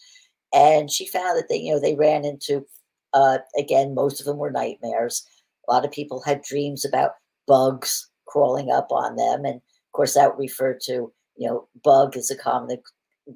and 0.53 0.91
she 0.91 1.07
found 1.07 1.37
that 1.37 1.49
they, 1.49 1.57
you 1.57 1.73
know, 1.73 1.79
they 1.79 1.95
ran 1.95 2.23
into, 2.23 2.65
uh, 3.13 3.39
again, 3.57 3.93
most 3.93 4.19
of 4.19 4.25
them 4.25 4.37
were 4.37 4.51
nightmares. 4.51 5.27
A 5.67 5.73
lot 5.73 5.83
of 5.83 5.91
people 5.91 6.21
had 6.21 6.41
dreams 6.43 6.85
about 6.85 7.11
bugs 7.45 8.09
crawling 8.27 8.71
up 8.71 8.91
on 8.91 9.15
them, 9.15 9.45
and 9.45 9.55
of 9.55 9.91
course 9.93 10.13
that 10.13 10.37
referred 10.37 10.79
to, 10.81 11.11
you 11.37 11.47
know, 11.47 11.67
bug 11.83 12.17
is 12.17 12.31
a 12.31 12.37
common 12.37 12.81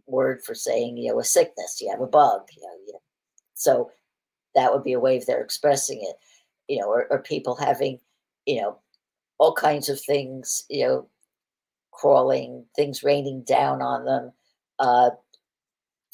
word 0.08 0.41
for 0.45 0.56
saying, 0.56 0.97
you 0.97 1.12
know, 1.12 1.19
a 1.19 1.23
sickness. 1.23 1.80
You 1.82 1.89
have 1.91 2.01
a 2.01 2.08
bug, 2.08 2.41
you 2.56 2.62
know, 2.62 2.75
you 2.88 2.93
know. 2.93 2.99
so 3.54 3.91
that 4.56 4.73
would 4.73 4.84
be 4.84 4.93
a 4.93 4.99
way 4.99 5.17
of 5.17 5.25
their 5.25 5.41
expressing 5.41 5.99
it, 6.01 6.15
you 6.67 6.80
know, 6.80 6.88
or, 6.88 7.08
or 7.10 7.21
people 7.21 7.56
having, 7.56 7.99
you 8.45 8.62
know, 8.62 8.80
all 9.38 9.54
kinds 9.54 9.89
of 9.89 9.99
things, 9.99 10.65
you 10.69 10.86
know, 10.86 11.08
crawling, 11.91 12.65
things 12.75 13.04
raining 13.04 13.43
down 13.43 13.82
on 13.82 14.06
them, 14.06 14.32
uh, 14.80 15.12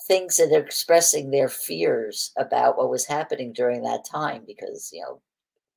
things 0.08 0.38
that 0.38 0.54
are 0.54 0.60
expressing 0.60 1.32
their 1.32 1.50
fears 1.50 2.32
about 2.38 2.78
what 2.78 2.90
was 2.90 3.06
happening 3.06 3.52
during 3.54 3.84
that 3.84 4.06
time 4.10 4.44
because, 4.46 4.90
you 4.94 5.02
know, 5.02 5.22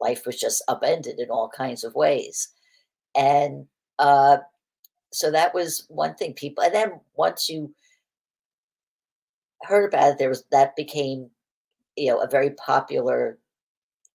life 0.01 0.25
was 0.25 0.39
just 0.39 0.63
upended 0.69 1.19
in 1.19 1.31
all 1.31 1.49
kinds 1.49 1.85
of 1.85 1.95
ways. 1.95 2.49
And 3.17 3.67
uh, 3.99 4.39
so 5.13 5.31
that 5.31 5.55
was 5.55 5.87
one 5.89 6.15
thing 6.15 6.35
people, 6.35 6.65
and 6.65 6.75
then 6.75 7.01
once 7.15 7.49
you 7.49 7.75
heard 9.63 9.93
about 9.93 10.13
it, 10.13 10.19
there 10.19 10.29
was 10.29 10.45
that 10.53 10.77
became, 10.77 11.31
you 11.97 12.09
know, 12.11 12.21
a 12.21 12.29
very 12.29 12.51
popular 12.51 13.39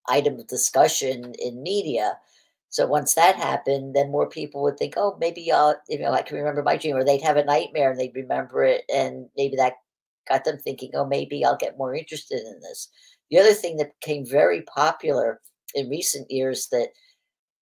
item 0.08 0.40
of 0.40 0.48
discussion 0.48 1.34
in 1.40 1.64
media 1.64 2.18
so 2.76 2.86
once 2.86 3.14
that 3.16 3.38
happened, 3.38 3.96
then 3.96 4.12
more 4.12 4.28
people 4.28 4.62
would 4.64 4.78
think, 4.78 4.96
oh, 4.98 5.16
maybe 5.18 5.50
I'll, 5.50 5.82
you 5.88 5.98
know, 5.98 6.12
I 6.12 6.22
can 6.22 6.36
remember 6.36 6.62
my 6.62 6.76
dream, 6.76 6.98
or 6.98 7.06
they'd 7.06 7.22
have 7.22 7.38
a 7.38 7.46
nightmare 7.46 7.90
and 7.92 7.98
they'd 7.98 8.14
remember 8.14 8.66
it, 8.66 8.84
and 8.94 9.30
maybe 9.38 9.56
that 9.56 9.76
got 10.28 10.44
them 10.44 10.58
thinking, 10.58 10.92
oh, 10.94 11.06
maybe 11.06 11.46
I'll 11.46 11.56
get 11.56 11.78
more 11.78 11.96
interested 11.96 12.42
in 12.42 12.60
this. 12.60 12.90
The 13.32 13.40
other 13.40 13.54
thing 13.54 13.78
that 13.78 13.98
became 14.02 14.26
very 14.26 14.64
popular 14.64 15.40
in 15.74 15.90
recent 15.90 16.30
years 16.30 16.68
that 16.74 16.90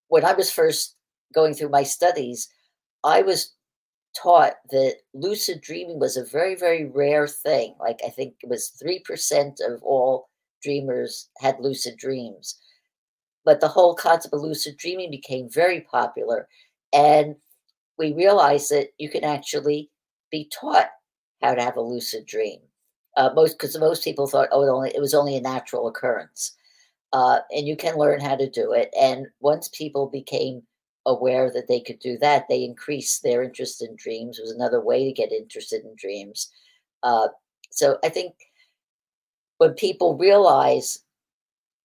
when 0.08 0.26
I 0.26 0.34
was 0.34 0.50
first 0.50 0.96
going 1.34 1.54
through 1.54 1.70
my 1.70 1.84
studies, 1.84 2.50
I 3.04 3.22
was 3.22 3.54
taught 4.16 4.54
that 4.72 4.98
lucid 5.14 5.62
dreaming 5.62 6.00
was 6.00 6.18
a 6.18 6.26
very, 6.26 6.56
very 6.56 6.86
rare 6.86 7.28
thing. 7.28 7.76
Like 7.80 8.00
I 8.06 8.10
think 8.10 8.36
it 8.44 8.50
was 8.50 8.72
3% 8.82 9.54
of 9.68 9.84
all 9.84 10.30
dreamers 10.62 11.30
had 11.40 11.60
lucid 11.60 11.98
dreams 11.98 12.60
but 13.46 13.60
the 13.60 13.68
whole 13.68 13.96
concept 13.96 14.34
of 14.34 14.42
lucid 14.42 14.78
dreaming 14.78 15.12
became 15.12 15.50
very 15.50 15.82
popular. 15.82 16.48
And 16.94 17.36
we 17.98 18.14
realized 18.14 18.72
that 18.72 18.90
you 18.98 19.10
can 19.10 19.24
actually 19.24 19.90
be 20.32 20.50
taught 20.54 20.90
how 21.42 21.56
to 21.56 21.62
have 21.62 21.78
a 21.78 21.82
lucid 21.82 22.26
dream. 22.26 22.60
Uh, 23.18 23.30
most 23.36 23.54
because 23.54 23.78
most 23.78 24.04
people 24.04 24.28
thought, 24.28 24.50
oh, 24.52 24.64
it 24.64 24.70
only 24.70 24.92
it 24.96 25.00
was 25.00 25.14
only 25.14 25.36
a 25.36 25.42
natural 25.42 25.88
occurrence, 25.88 26.56
uh, 27.12 27.40
and 27.52 27.68
you 27.68 27.78
can 27.78 27.96
learn 27.96 28.20
how 28.20 28.36
to 28.36 28.50
do 28.50 28.72
it. 28.72 28.90
And 29.00 29.28
once 29.40 29.68
people 29.68 30.08
became 30.10 30.64
aware 31.06 31.52
that 31.52 31.68
they 31.68 31.80
could 31.80 32.00
do 32.00 32.18
that, 32.20 32.46
they 32.48 32.64
increased 32.64 33.24
their 33.24 33.44
interest 33.44 33.82
in 33.82 33.96
dreams. 33.96 34.40
It 34.40 34.44
was 34.44 34.52
another 34.52 34.82
way 34.82 35.06
to 35.06 35.12
get 35.12 35.32
interested 35.32 35.84
in 35.84 35.96
dreams. 35.98 36.52
Uh, 37.02 37.28
so 37.72 37.98
I 38.04 38.10
think 38.10 38.34
when 39.58 39.74
people 39.74 40.18
realize 40.18 41.00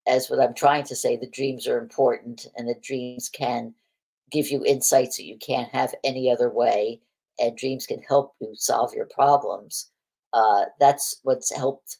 as 0.08 0.30
what 0.30 0.40
I'm 0.40 0.54
trying 0.54 0.84
to 0.84 0.96
say, 0.96 1.16
the 1.16 1.28
dreams 1.28 1.68
are 1.68 1.78
important 1.78 2.46
and 2.56 2.66
the 2.66 2.76
dreams 2.82 3.28
can 3.28 3.74
give 4.30 4.50
you 4.50 4.64
insights 4.64 5.16
that 5.16 5.24
you 5.24 5.36
can't 5.38 5.70
have 5.70 5.94
any 6.04 6.30
other 6.30 6.50
way, 6.50 7.00
and 7.38 7.56
dreams 7.56 7.86
can 7.86 8.00
help 8.02 8.34
you 8.40 8.52
solve 8.54 8.94
your 8.94 9.06
problems. 9.06 9.90
Uh, 10.32 10.64
that's 10.80 11.20
what's 11.22 11.54
helped 11.54 11.98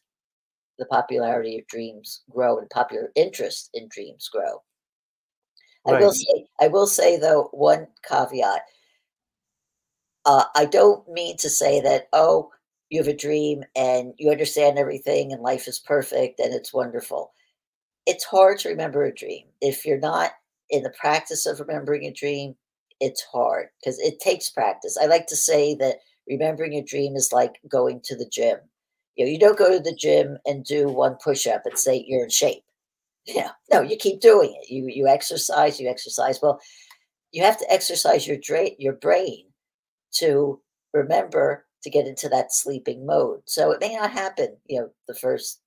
the 0.77 0.85
popularity 0.85 1.59
of 1.59 1.67
dreams 1.67 2.21
grow 2.29 2.57
and 2.57 2.69
popular 2.69 3.11
interest 3.15 3.69
in 3.73 3.87
dreams 3.89 4.29
grow. 4.31 4.61
I 5.87 5.99
will 5.99 6.11
say, 6.11 6.47
I 6.59 6.67
will 6.67 6.87
say 6.87 7.17
though, 7.17 7.49
one 7.51 7.87
caveat. 8.07 8.61
Uh, 10.25 10.43
I 10.55 10.65
don't 10.65 11.07
mean 11.09 11.37
to 11.37 11.49
say 11.49 11.81
that, 11.81 12.07
oh, 12.13 12.51
you 12.89 12.99
have 12.99 13.07
a 13.07 13.15
dream 13.15 13.63
and 13.75 14.13
you 14.17 14.31
understand 14.31 14.77
everything 14.77 15.31
and 15.31 15.41
life 15.41 15.67
is 15.67 15.79
perfect 15.79 16.39
and 16.39 16.53
it's 16.53 16.73
wonderful. 16.73 17.33
It's 18.05 18.23
hard 18.23 18.59
to 18.59 18.69
remember 18.69 19.05
a 19.05 19.13
dream. 19.13 19.45
If 19.61 19.85
you're 19.85 19.99
not 19.99 20.31
in 20.69 20.83
the 20.83 20.93
practice 20.99 21.45
of 21.45 21.59
remembering 21.59 22.03
a 22.03 22.13
dream, 22.13 22.55
it's 22.99 23.23
hard 23.31 23.67
because 23.79 23.99
it 23.99 24.19
takes 24.19 24.49
practice. 24.49 24.97
I 25.01 25.05
like 25.05 25.27
to 25.27 25.35
say 25.35 25.75
that 25.75 25.97
remembering 26.27 26.73
a 26.73 26.83
dream 26.83 27.15
is 27.15 27.31
like 27.31 27.59
going 27.69 28.01
to 28.05 28.15
the 28.15 28.29
gym. 28.29 28.57
You 29.15 29.25
know, 29.25 29.31
you 29.31 29.39
don't 29.39 29.57
go 29.57 29.71
to 29.71 29.79
the 29.79 29.95
gym 29.95 30.37
and 30.45 30.65
do 30.65 30.87
one 30.87 31.15
push 31.23 31.47
up 31.47 31.63
and 31.65 31.77
say 31.77 32.03
you're 32.07 32.23
in 32.23 32.29
shape. 32.29 32.63
Yeah, 33.25 33.51
no, 33.71 33.81
you 33.81 33.95
keep 33.97 34.21
doing 34.21 34.55
it. 34.61 34.69
You 34.71 34.87
you 34.87 35.07
exercise, 35.07 35.79
you 35.79 35.89
exercise. 35.89 36.39
Well, 36.41 36.59
you 37.31 37.43
have 37.43 37.59
to 37.59 37.71
exercise 37.73 38.27
your 38.27 38.37
dra- 38.37 38.71
your 38.79 38.93
brain 38.93 39.47
to 40.15 40.61
remember 40.93 41.67
to 41.83 41.89
get 41.91 42.07
into 42.07 42.29
that 42.29 42.53
sleeping 42.53 43.05
mode. 43.05 43.41
So 43.47 43.71
it 43.71 43.81
may 43.81 43.95
not 43.95 44.11
happen, 44.11 44.57
you 44.67 44.81
know, 44.81 44.91
the 45.07 45.15
first 45.15 45.61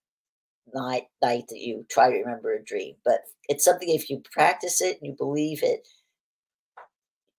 night 0.74 1.06
night 1.22 1.46
that 1.50 1.60
you 1.60 1.86
try 1.90 2.10
to 2.10 2.18
remember 2.18 2.54
a 2.54 2.64
dream, 2.64 2.96
but 3.04 3.22
it's 3.48 3.64
something 3.64 3.90
if 3.90 4.10
you 4.10 4.22
practice 4.32 4.82
it 4.82 4.98
and 5.00 5.08
you 5.08 5.16
believe 5.18 5.62
it, 5.62 5.88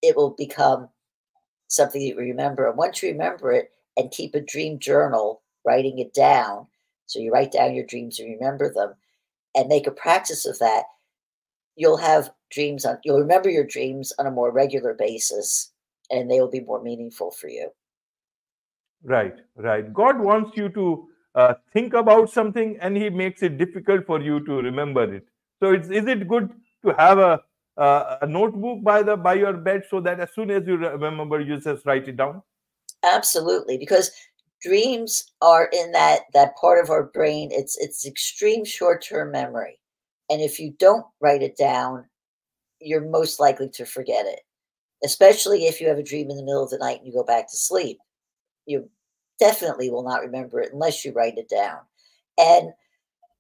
it 0.02 0.16
will 0.16 0.32
become 0.32 0.90
something 1.68 2.02
you 2.02 2.18
remember. 2.18 2.68
And 2.70 2.78
once 2.78 3.04
you 3.04 3.12
remember 3.12 3.52
it 3.54 3.72
and 3.98 4.12
keep 4.12 4.36
a 4.36 4.42
dream 4.42 4.80
journal, 4.80 5.44
writing 5.66 6.00
it 6.00 6.14
down, 6.14 6.68
so 7.08 7.20
you 7.20 7.32
write 7.32 7.52
down 7.52 7.76
your 7.76 7.86
dreams 7.86 8.20
and 8.20 8.32
remember 8.40 8.74
them, 8.74 8.96
and 9.56 9.68
make 9.68 9.88
a 9.88 9.92
practice 9.92 10.46
of 10.46 10.60
that, 10.60 10.84
you'll 11.76 11.98
have 11.98 12.32
dreams 12.52 12.86
on. 12.86 12.98
You'll 13.04 13.20
remember 13.20 13.50
your 13.50 13.66
dreams 13.66 14.14
on 14.20 14.28
a 14.28 14.32
more 14.32 14.52
regular 14.52 14.94
basis, 14.94 15.72
and 16.10 16.30
they 16.30 16.40
will 16.40 16.52
be 16.52 16.62
more 16.62 16.82
meaningful 16.82 17.32
for 17.32 17.48
you. 17.48 17.70
Right, 19.04 19.36
right. 19.56 19.94
God 19.94 20.20
wants 20.20 20.56
you 20.56 20.70
to 20.70 21.08
uh, 21.36 21.54
think 21.74 21.94
about 21.94 22.30
something, 22.30 22.78
and 22.80 22.96
He 22.96 23.10
makes 23.10 23.44
it 23.44 23.58
difficult 23.58 24.06
for 24.06 24.22
you 24.22 24.46
to 24.46 24.54
remember 24.54 25.14
it. 25.14 25.26
So, 25.62 25.74
it's, 25.74 25.90
is 25.90 26.08
it 26.08 26.28
good 26.28 26.52
to 26.86 26.94
have 26.98 27.20
a 27.20 27.42
uh, 27.78 28.18
a 28.22 28.28
notebook 28.28 28.84
by 28.84 29.02
the 29.02 29.18
by 29.18 29.34
your 29.34 29.54
bed 29.54 29.84
so 29.90 30.00
that 30.02 30.20
as 30.20 30.32
soon 30.34 30.52
as 30.52 30.68
you 30.68 30.78
remember 30.78 31.40
you 31.42 31.60
just 31.60 31.86
write 31.86 32.08
it 32.08 32.18
down 32.18 32.42
absolutely 33.04 33.78
because 33.78 34.12
dreams 34.64 35.24
are 35.42 35.70
in 35.74 35.92
that 35.92 36.22
that 36.34 36.56
part 36.56 36.84
of 36.84 36.90
our 36.90 37.04
brain 37.04 37.50
it's 37.52 37.78
it's 37.78 38.06
extreme 38.06 38.66
short-term 38.66 39.32
memory. 39.32 39.80
And 40.30 40.42
if 40.42 40.60
you 40.60 40.74
don't 40.80 41.06
write 41.22 41.44
it 41.44 41.58
down 41.58 42.06
you're 42.80 43.02
most 43.02 43.40
likely 43.40 43.70
to 43.70 43.86
forget 43.86 44.26
it 44.26 44.42
especially 45.04 45.66
if 45.66 45.82
you 45.82 45.88
have 45.88 45.98
a 45.98 46.04
dream 46.04 46.30
in 46.30 46.38
the 46.38 46.44
middle 46.44 46.64
of 46.64 46.70
the 46.70 46.78
night 46.78 47.00
and 47.00 47.08
you 47.08 47.14
go 47.14 47.24
back 47.24 47.50
to 47.50 47.58
sleep. 47.58 47.98
You 48.66 48.90
definitely 49.38 49.90
will 49.90 50.04
not 50.04 50.22
remember 50.22 50.62
it 50.62 50.72
unless 50.72 51.04
you 51.04 51.12
write 51.12 51.38
it 51.38 51.50
down. 51.50 51.80
And 52.38 52.72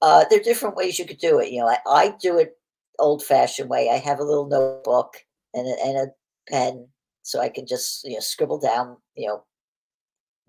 uh, 0.02 0.26
there 0.30 0.42
are 0.42 0.44
different 0.44 0.76
ways 0.76 1.00
you 1.00 1.06
could 1.06 1.20
do 1.20 1.40
it 1.40 1.52
you 1.52 1.62
know 1.62 1.68
I, 1.70 1.78
I 1.88 2.14
do 2.22 2.38
it 2.38 2.58
old 3.00 3.24
fashioned 3.24 3.70
way. 3.70 3.90
I 3.90 3.98
have 3.98 4.20
a 4.20 4.24
little 4.24 4.48
notebook 4.48 5.16
and 5.54 5.68
a, 5.68 5.86
and 5.86 5.98
a 5.98 6.52
pen 6.52 6.88
so 7.22 7.40
I 7.40 7.50
can 7.50 7.66
just 7.66 8.04
you 8.04 8.14
know 8.14 8.20
scribble 8.20 8.60
down 8.60 8.98
you 9.16 9.28
know 9.28 9.44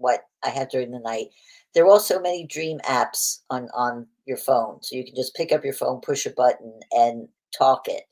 what 0.04 0.26
I 0.44 0.50
have 0.50 0.68
during 0.68 0.90
the 0.90 0.98
night. 0.98 1.28
There 1.74 1.84
are 1.84 1.90
also 1.90 2.20
many 2.20 2.46
dream 2.46 2.78
apps 2.84 3.40
on 3.48 3.70
on 3.74 4.06
your 4.26 4.36
phone, 4.36 4.82
so 4.82 4.96
you 4.96 5.04
can 5.04 5.14
just 5.16 5.34
pick 5.34 5.50
up 5.50 5.64
your 5.64 5.72
phone, 5.72 6.02
push 6.02 6.26
a 6.26 6.30
button, 6.30 6.78
and 6.92 7.26
talk 7.56 7.88
it. 7.88 8.04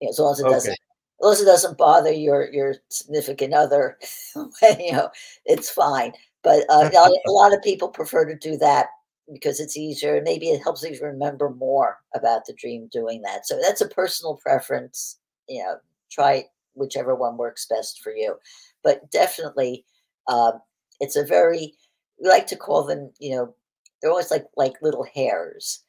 You 0.00 0.06
know, 0.06 0.10
as 0.10 0.18
long 0.18 0.32
as 0.32 0.40
it 0.40 0.46
okay. 0.46 0.54
doesn't, 0.54 0.72
as 0.72 1.22
long 1.22 1.32
as 1.32 1.40
it 1.40 1.44
doesn't 1.44 1.78
bother 1.78 2.12
your 2.12 2.50
your 2.52 2.74
significant 2.88 3.54
other, 3.54 3.98
you 4.36 4.92
know, 4.92 5.10
it's 5.44 5.70
fine. 5.70 6.12
But 6.42 6.64
uh, 6.68 6.90
a 7.26 7.30
lot 7.30 7.54
of 7.54 7.62
people 7.62 7.88
prefer 7.88 8.24
to 8.24 8.36
do 8.36 8.56
that 8.58 8.88
because 9.32 9.60
it's 9.60 9.76
easier. 9.76 10.20
Maybe 10.20 10.48
it 10.48 10.62
helps 10.62 10.82
you 10.82 10.98
remember 11.00 11.50
more 11.50 11.98
about 12.16 12.46
the 12.46 12.54
dream 12.54 12.88
doing 12.92 13.22
that. 13.22 13.46
So 13.46 13.60
that's 13.62 13.80
a 13.80 13.88
personal 13.88 14.36
preference. 14.42 15.20
You 15.48 15.62
know, 15.62 15.76
try 16.10 16.46
whichever 16.74 17.14
one 17.14 17.36
works 17.36 17.66
best 17.66 18.00
for 18.00 18.14
you. 18.14 18.36
But 18.82 19.10
definitely, 19.10 19.84
uh, 20.28 20.52
it's 21.00 21.16
a 21.16 21.24
very 21.24 21.74
we 22.20 22.28
like 22.28 22.46
to 22.48 22.56
call 22.56 22.84
them. 22.84 23.10
You 23.18 23.36
know, 23.36 23.54
they're 24.00 24.10
always 24.10 24.30
like 24.30 24.46
like 24.56 24.74
little 24.82 25.06
hairs, 25.14 25.84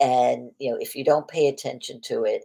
and 0.00 0.50
you 0.58 0.70
know, 0.70 0.78
if 0.80 0.94
you 0.94 1.04
don't 1.04 1.28
pay 1.28 1.48
attention 1.48 2.00
to 2.06 2.24
it, 2.24 2.42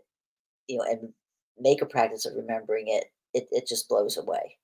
you 0.67 0.77
know, 0.77 0.83
and 0.83 1.13
make 1.59 1.81
a 1.81 1.85
practice 1.85 2.25
of 2.25 2.35
remembering 2.35 2.87
it, 2.87 3.05
it, 3.33 3.47
it 3.51 3.67
just 3.67 3.89
blows 3.89 4.17
away. 4.17 4.57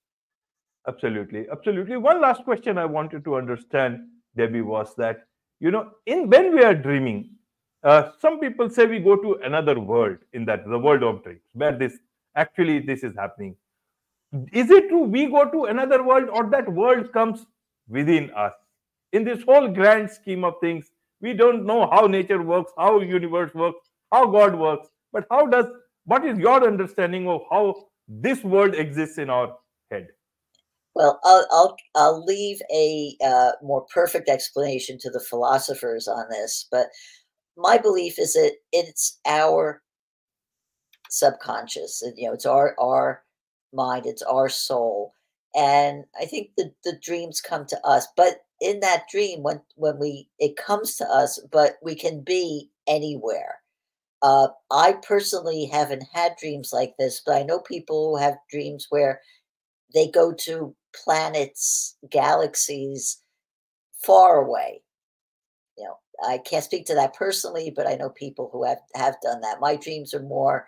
Absolutely, 0.87 1.47
absolutely. 1.51 1.97
One 1.97 2.21
last 2.21 2.43
question 2.43 2.77
I 2.77 2.85
wanted 2.85 3.23
to 3.25 3.35
understand, 3.35 4.01
Debbie, 4.35 4.61
was 4.61 4.95
that 4.95 5.25
you 5.59 5.71
know 5.71 5.91
in 6.05 6.29
when 6.29 6.53
we 6.55 6.63
are 6.63 6.75
dreaming 6.75 7.29
uh, 7.83 8.11
some 8.19 8.39
people 8.39 8.69
say 8.69 8.85
we 8.85 8.99
go 8.99 9.15
to 9.17 9.39
another 9.43 9.79
world 9.79 10.17
in 10.31 10.45
that 10.45 10.65
the 10.65 10.79
world 10.79 11.03
of 11.03 11.21
dreams 11.23 11.41
where 11.53 11.77
this 11.77 11.99
actually 12.35 12.79
this 12.79 13.03
is 13.03 13.13
happening 13.15 13.55
is 14.51 14.71
it 14.71 14.89
true 14.89 15.03
we 15.03 15.27
go 15.27 15.49
to 15.49 15.65
another 15.65 16.03
world 16.03 16.29
or 16.29 16.49
that 16.49 16.71
world 16.71 17.11
comes 17.13 17.45
within 17.87 18.31
us 18.31 18.53
in 19.11 19.23
this 19.23 19.43
whole 19.43 19.67
grand 19.67 20.09
scheme 20.09 20.43
of 20.43 20.55
things 20.61 20.91
we 21.21 21.33
don't 21.33 21.65
know 21.65 21.87
how 21.91 22.07
nature 22.07 22.41
works 22.41 22.71
how 22.77 22.99
universe 22.99 23.53
works 23.53 23.91
how 24.11 24.25
god 24.25 24.55
works 24.55 24.89
but 25.11 25.25
how 25.29 25.45
does 25.45 25.65
what 26.05 26.25
is 26.25 26.37
your 26.39 26.65
understanding 26.67 27.27
of 27.27 27.41
how 27.51 27.75
this 28.07 28.43
world 28.43 28.75
exists 28.75 29.17
in 29.17 29.29
our 29.29 29.55
head 29.91 30.07
well, 30.95 31.19
I'll 31.23 31.47
I'll, 31.51 31.77
I'll 31.95 32.23
leave 32.23 32.59
a 32.71 33.15
uh, 33.25 33.51
more 33.63 33.85
perfect 33.93 34.29
explanation 34.29 34.99
to 34.99 35.09
the 35.09 35.19
philosophers 35.19 36.07
on 36.07 36.25
this, 36.29 36.67
but 36.71 36.87
my 37.57 37.77
belief 37.77 38.19
is 38.19 38.33
that 38.33 38.53
it's 38.71 39.19
our 39.25 39.81
subconscious. 41.09 42.03
You 42.15 42.27
know, 42.27 42.33
it's 42.33 42.45
our 42.45 42.75
our 42.79 43.23
mind, 43.73 44.05
it's 44.05 44.21
our 44.23 44.49
soul, 44.49 45.13
and 45.55 46.05
I 46.19 46.25
think 46.25 46.51
the 46.57 46.73
the 46.83 46.97
dreams 47.01 47.41
come 47.41 47.65
to 47.67 47.85
us. 47.85 48.07
But 48.17 48.45
in 48.61 48.79
that 48.81 49.05
dream, 49.11 49.43
when 49.43 49.61
when 49.75 49.99
we 49.99 50.29
it 50.39 50.55
comes 50.57 50.95
to 50.97 51.05
us, 51.09 51.39
but 51.51 51.77
we 51.83 51.95
can 51.95 52.21
be 52.21 52.69
anywhere. 52.87 53.59
Uh, 54.21 54.47
I 54.71 54.93
personally 54.93 55.65
haven't 55.65 56.05
had 56.13 56.37
dreams 56.37 56.71
like 56.73 56.95
this, 56.97 57.21
but 57.25 57.35
I 57.35 57.43
know 57.43 57.59
people 57.59 58.11
who 58.11 58.23
have 58.23 58.37
dreams 58.49 58.87
where 58.89 59.21
they 59.93 60.07
go 60.09 60.33
to 60.33 60.75
planets, 60.95 61.97
galaxies 62.09 63.21
far 64.03 64.43
away. 64.45 64.81
You 65.77 65.85
know, 65.85 65.97
I 66.27 66.37
can't 66.39 66.63
speak 66.63 66.85
to 66.87 66.95
that 66.95 67.13
personally, 67.13 67.71
but 67.75 67.87
I 67.87 67.95
know 67.95 68.09
people 68.09 68.49
who 68.51 68.63
have, 68.63 68.79
have 68.95 69.15
done 69.21 69.41
that. 69.41 69.59
My 69.59 69.75
dreams 69.75 70.13
are 70.13 70.21
more, 70.23 70.67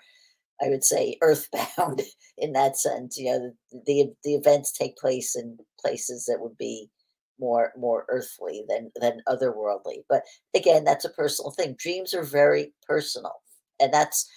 I 0.62 0.70
would 0.70 0.84
say, 0.84 1.18
earthbound 1.22 2.02
in 2.38 2.54
that 2.54 2.78
sense. 2.78 3.18
You 3.18 3.26
know, 3.32 3.52
the, 3.72 3.82
the, 3.86 4.14
the 4.24 4.36
events 4.36 4.72
take 4.72 4.98
place 4.98 5.36
in 5.36 5.58
places 5.80 6.26
that 6.26 6.42
would 6.42 6.58
be 6.58 6.90
more 7.38 7.74
more 7.78 8.06
earthly 8.08 8.64
than 8.70 8.92
than 9.02 9.22
otherworldly. 9.28 10.04
But 10.10 10.24
again, 10.56 10.84
that's 10.86 11.06
a 11.06 11.10
personal 11.10 11.52
thing. 11.52 11.76
Dreams 11.78 12.14
are 12.14 12.24
very 12.24 12.74
personal, 12.88 13.34
and 13.80 13.94
that's 13.94 14.30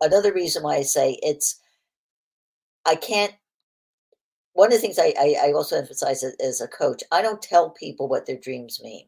another 0.00 0.32
reason 0.32 0.62
why 0.62 0.76
I 0.76 0.82
say 0.82 1.18
it's. 1.22 1.58
I 2.84 2.96
can't 2.96 3.34
one 4.54 4.68
of 4.68 4.74
the 4.74 4.78
things 4.78 4.98
I, 4.98 5.14
I, 5.18 5.48
I 5.48 5.52
also 5.52 5.76
emphasize 5.76 6.22
as 6.24 6.60
a 6.60 6.68
coach, 6.68 7.02
I 7.10 7.22
don't 7.22 7.40
tell 7.40 7.70
people 7.70 8.08
what 8.08 8.26
their 8.26 8.38
dreams 8.38 8.80
mean. 8.82 9.06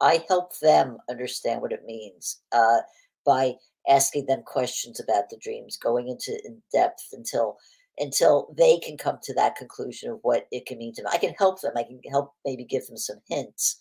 I 0.00 0.24
help 0.28 0.58
them 0.60 0.98
understand 1.10 1.60
what 1.60 1.72
it 1.72 1.84
means 1.84 2.40
uh, 2.52 2.78
by 3.24 3.54
asking 3.88 4.26
them 4.26 4.42
questions 4.44 5.00
about 5.00 5.30
the 5.30 5.38
dreams, 5.38 5.76
going 5.76 6.08
into 6.08 6.38
in 6.44 6.62
depth 6.72 7.08
until 7.12 7.56
until 7.98 8.54
they 8.56 8.78
can 8.78 8.98
come 8.98 9.18
to 9.22 9.32
that 9.34 9.56
conclusion 9.56 10.10
of 10.10 10.18
what 10.22 10.46
it 10.52 10.66
can 10.66 10.76
mean 10.78 10.92
to 10.94 11.02
them. 11.02 11.10
I 11.12 11.18
can 11.18 11.34
help 11.38 11.62
them. 11.62 11.72
I 11.76 11.82
can 11.82 11.98
help 12.10 12.34
maybe 12.44 12.64
give 12.64 12.86
them 12.86 12.98
some 12.98 13.20
hints, 13.26 13.80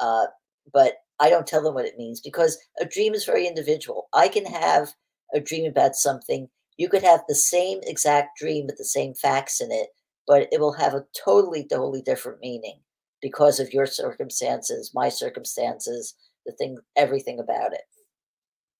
uh, 0.00 0.26
but 0.72 0.94
I 1.20 1.30
don't 1.30 1.46
tell 1.46 1.62
them 1.62 1.74
what 1.74 1.86
it 1.86 1.96
means 1.96 2.20
because 2.20 2.58
a 2.80 2.84
dream 2.84 3.14
is 3.14 3.24
very 3.24 3.46
individual. 3.46 4.08
I 4.12 4.28
can 4.28 4.44
have 4.46 4.94
a 5.32 5.40
dream 5.40 5.70
about 5.70 5.94
something. 5.94 6.48
You 6.76 6.88
could 6.88 7.04
have 7.04 7.20
the 7.28 7.34
same 7.34 7.78
exact 7.84 8.38
dream 8.38 8.66
with 8.66 8.78
the 8.78 8.84
same 8.84 9.14
facts 9.14 9.60
in 9.60 9.70
it, 9.70 9.90
but 10.26 10.48
it 10.50 10.60
will 10.60 10.72
have 10.72 10.94
a 10.94 11.04
totally, 11.24 11.64
totally 11.64 12.02
different 12.02 12.40
meaning 12.40 12.80
because 13.20 13.60
of 13.60 13.72
your 13.72 13.86
circumstances, 13.86 14.90
my 14.92 15.08
circumstances, 15.08 16.14
the 16.44 16.52
thing, 16.52 16.78
everything 16.96 17.38
about 17.38 17.72
it. 17.72 17.82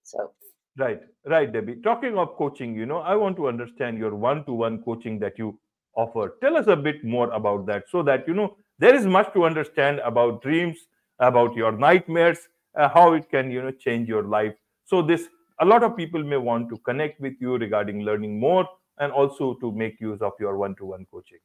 So, 0.02 0.32
right, 0.78 1.00
right, 1.26 1.52
Debbie. 1.52 1.76
Talking 1.82 2.16
of 2.18 2.36
coaching, 2.36 2.74
you 2.74 2.86
know, 2.86 2.98
I 2.98 3.14
want 3.14 3.36
to 3.36 3.48
understand 3.48 3.98
your 3.98 4.14
one 4.14 4.44
to 4.46 4.52
one 4.52 4.82
coaching 4.82 5.18
that 5.20 5.38
you 5.38 5.58
offer. 5.96 6.36
Tell 6.40 6.56
us 6.56 6.66
a 6.66 6.76
bit 6.76 7.04
more 7.04 7.30
about 7.30 7.66
that 7.66 7.84
so 7.90 8.02
that, 8.02 8.26
you 8.26 8.34
know, 8.34 8.56
there 8.78 8.94
is 8.94 9.06
much 9.06 9.32
to 9.34 9.44
understand 9.44 10.00
about 10.00 10.42
dreams 10.42 10.78
about 11.22 11.54
your 11.54 11.72
nightmares, 11.72 12.38
uh, 12.76 12.88
how 12.88 13.12
it 13.14 13.30
can 13.30 13.50
you 13.50 13.62
know 13.62 13.70
change 13.70 14.08
your 14.08 14.24
life. 14.24 14.54
So 14.84 15.02
this 15.02 15.28
a 15.60 15.64
lot 15.64 15.82
of 15.82 15.96
people 15.96 16.22
may 16.22 16.36
want 16.36 16.68
to 16.70 16.76
connect 16.78 17.20
with 17.20 17.34
you 17.40 17.56
regarding 17.56 18.02
learning 18.02 18.38
more 18.38 18.68
and 18.98 19.12
also 19.12 19.54
to 19.54 19.72
make 19.72 20.00
use 20.00 20.20
of 20.20 20.32
your 20.40 20.58
one-to-one 20.58 21.06
coaching. 21.10 21.38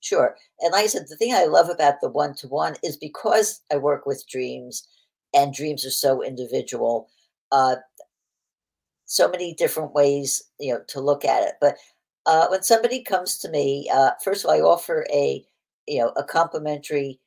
Sure. 0.00 0.36
And 0.60 0.72
like 0.72 0.84
I 0.84 0.86
said, 0.86 1.06
the 1.08 1.16
thing 1.16 1.34
I 1.34 1.44
love 1.44 1.70
about 1.70 2.00
the 2.00 2.08
one 2.08 2.34
to 2.36 2.48
one 2.48 2.76
is 2.84 2.96
because 2.96 3.62
I 3.72 3.76
work 3.76 4.06
with 4.06 4.28
dreams 4.28 4.86
and 5.34 5.52
dreams 5.52 5.84
are 5.84 5.90
so 5.90 6.22
individual, 6.22 7.08
uh, 7.50 7.76
so 9.08 9.28
many 9.28 9.54
different 9.54 9.92
ways, 9.92 10.44
you 10.60 10.72
know, 10.72 10.80
to 10.86 11.00
look 11.00 11.24
at 11.24 11.42
it. 11.42 11.54
But 11.60 11.76
uh, 12.26 12.46
when 12.48 12.62
somebody 12.62 13.02
comes 13.02 13.38
to 13.38 13.50
me, 13.50 13.90
uh, 13.92 14.12
first 14.22 14.44
of 14.44 14.50
all, 14.50 14.56
I 14.56 14.60
offer 14.60 15.04
a, 15.12 15.44
you 15.88 15.98
know, 15.98 16.12
a 16.16 16.22
complimentary 16.22 17.18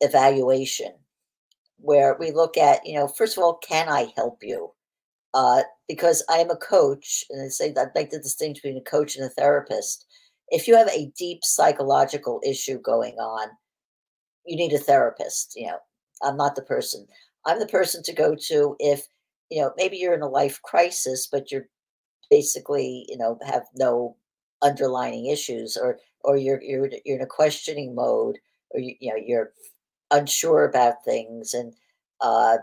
evaluation 0.00 0.94
where 1.78 2.16
we 2.18 2.30
look 2.30 2.56
at, 2.56 2.86
you 2.86 2.94
know, 2.94 3.08
first 3.08 3.36
of 3.36 3.44
all, 3.44 3.58
can 3.58 3.88
I 3.88 4.12
help 4.16 4.38
you? 4.42 4.72
Uh, 5.34 5.62
because 5.86 6.24
I 6.30 6.38
am 6.38 6.50
a 6.50 6.56
coach, 6.56 7.24
and 7.28 7.42
I 7.42 7.48
say 7.48 7.70
that 7.72 7.94
make 7.94 8.10
the 8.10 8.18
distinction 8.18 8.62
between 8.62 8.80
a 8.80 8.90
coach 8.90 9.16
and 9.16 9.26
a 9.26 9.28
therapist 9.28 10.06
if 10.50 10.66
you 10.66 10.76
have 10.76 10.88
a 10.88 11.12
deep 11.16 11.40
psychological 11.44 12.40
issue 12.44 12.80
going 12.80 13.14
on, 13.14 13.48
you 14.46 14.56
need 14.56 14.72
a 14.72 14.78
therapist. 14.78 15.54
You 15.56 15.68
know, 15.68 15.78
I'm 16.22 16.36
not 16.36 16.54
the 16.54 16.62
person. 16.62 17.06
I'm 17.46 17.58
the 17.58 17.66
person 17.66 18.02
to 18.04 18.12
go 18.12 18.34
to 18.34 18.76
if, 18.78 19.06
you 19.50 19.60
know, 19.60 19.72
maybe 19.76 19.96
you're 19.96 20.14
in 20.14 20.22
a 20.22 20.28
life 20.28 20.60
crisis, 20.62 21.26
but 21.30 21.50
you're 21.50 21.68
basically, 22.30 23.06
you 23.08 23.16
know, 23.16 23.38
have 23.46 23.64
no 23.74 24.16
underlining 24.62 25.26
issues 25.26 25.76
or 25.76 25.98
or 26.24 26.36
you're 26.36 26.62
you're 26.62 26.90
you're 27.04 27.16
in 27.16 27.22
a 27.22 27.26
questioning 27.26 27.94
mode 27.94 28.38
or 28.70 28.80
you, 28.80 28.94
you 29.00 29.10
know 29.10 29.16
you're 29.16 29.52
unsure 30.10 30.64
about 30.64 31.04
things 31.04 31.54
and 31.54 31.74
uh, 32.20 32.56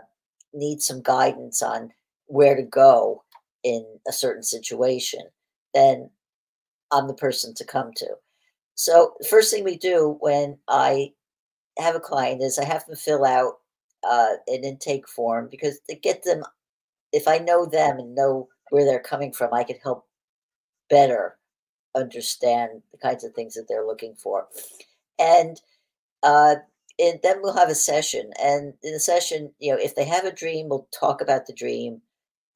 need 0.52 0.82
some 0.82 1.00
guidance 1.02 1.62
on 1.62 1.90
where 2.26 2.56
to 2.56 2.62
go 2.62 3.22
in 3.64 3.84
a 4.06 4.12
certain 4.12 4.42
situation 4.42 5.20
then 5.74 6.10
I'm 6.92 7.06
the 7.06 7.14
person 7.14 7.54
to 7.54 7.64
come 7.64 7.92
to. 7.96 8.08
So, 8.74 9.14
first 9.28 9.52
thing 9.52 9.64
we 9.64 9.76
do 9.76 10.16
when 10.20 10.58
I 10.68 11.12
have 11.78 11.94
a 11.94 12.00
client 12.00 12.42
is 12.42 12.58
I 12.58 12.64
have 12.64 12.86
them 12.86 12.96
fill 12.96 13.24
out 13.24 13.54
uh, 14.08 14.34
an 14.46 14.64
intake 14.64 15.08
form 15.08 15.48
because 15.50 15.80
to 15.90 15.96
get 15.96 16.24
them, 16.24 16.42
if 17.12 17.28
I 17.28 17.38
know 17.38 17.66
them 17.66 17.98
and 17.98 18.14
know 18.14 18.48
where 18.70 18.84
they're 18.84 19.00
coming 19.00 19.32
from, 19.32 19.54
I 19.54 19.64
can 19.64 19.76
help 19.82 20.06
better 20.90 21.36
understand 21.94 22.82
the 22.92 22.98
kinds 22.98 23.24
of 23.24 23.32
things 23.32 23.54
that 23.54 23.66
they're 23.68 23.86
looking 23.86 24.14
for. 24.14 24.46
And 25.18 25.60
uh, 26.22 26.56
and 26.98 27.20
then 27.22 27.42
we'll 27.42 27.56
have 27.56 27.68
a 27.68 27.74
session. 27.74 28.30
And 28.42 28.72
in 28.82 28.92
the 28.92 29.00
session, 29.00 29.52
you 29.58 29.72
know, 29.72 29.78
if 29.80 29.94
they 29.94 30.04
have 30.04 30.24
a 30.24 30.32
dream, 30.32 30.68
we'll 30.68 30.88
talk 30.98 31.20
about 31.20 31.46
the 31.46 31.52
dream 31.52 32.00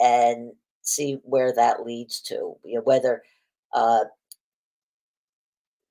and 0.01 0.53
see 0.83 1.19
where 1.25 1.53
that 1.55 1.85
leads 1.85 2.21
to. 2.23 2.57
You 2.65 2.77
know, 2.77 2.81
whether 2.83 3.23
uh, 3.75 4.05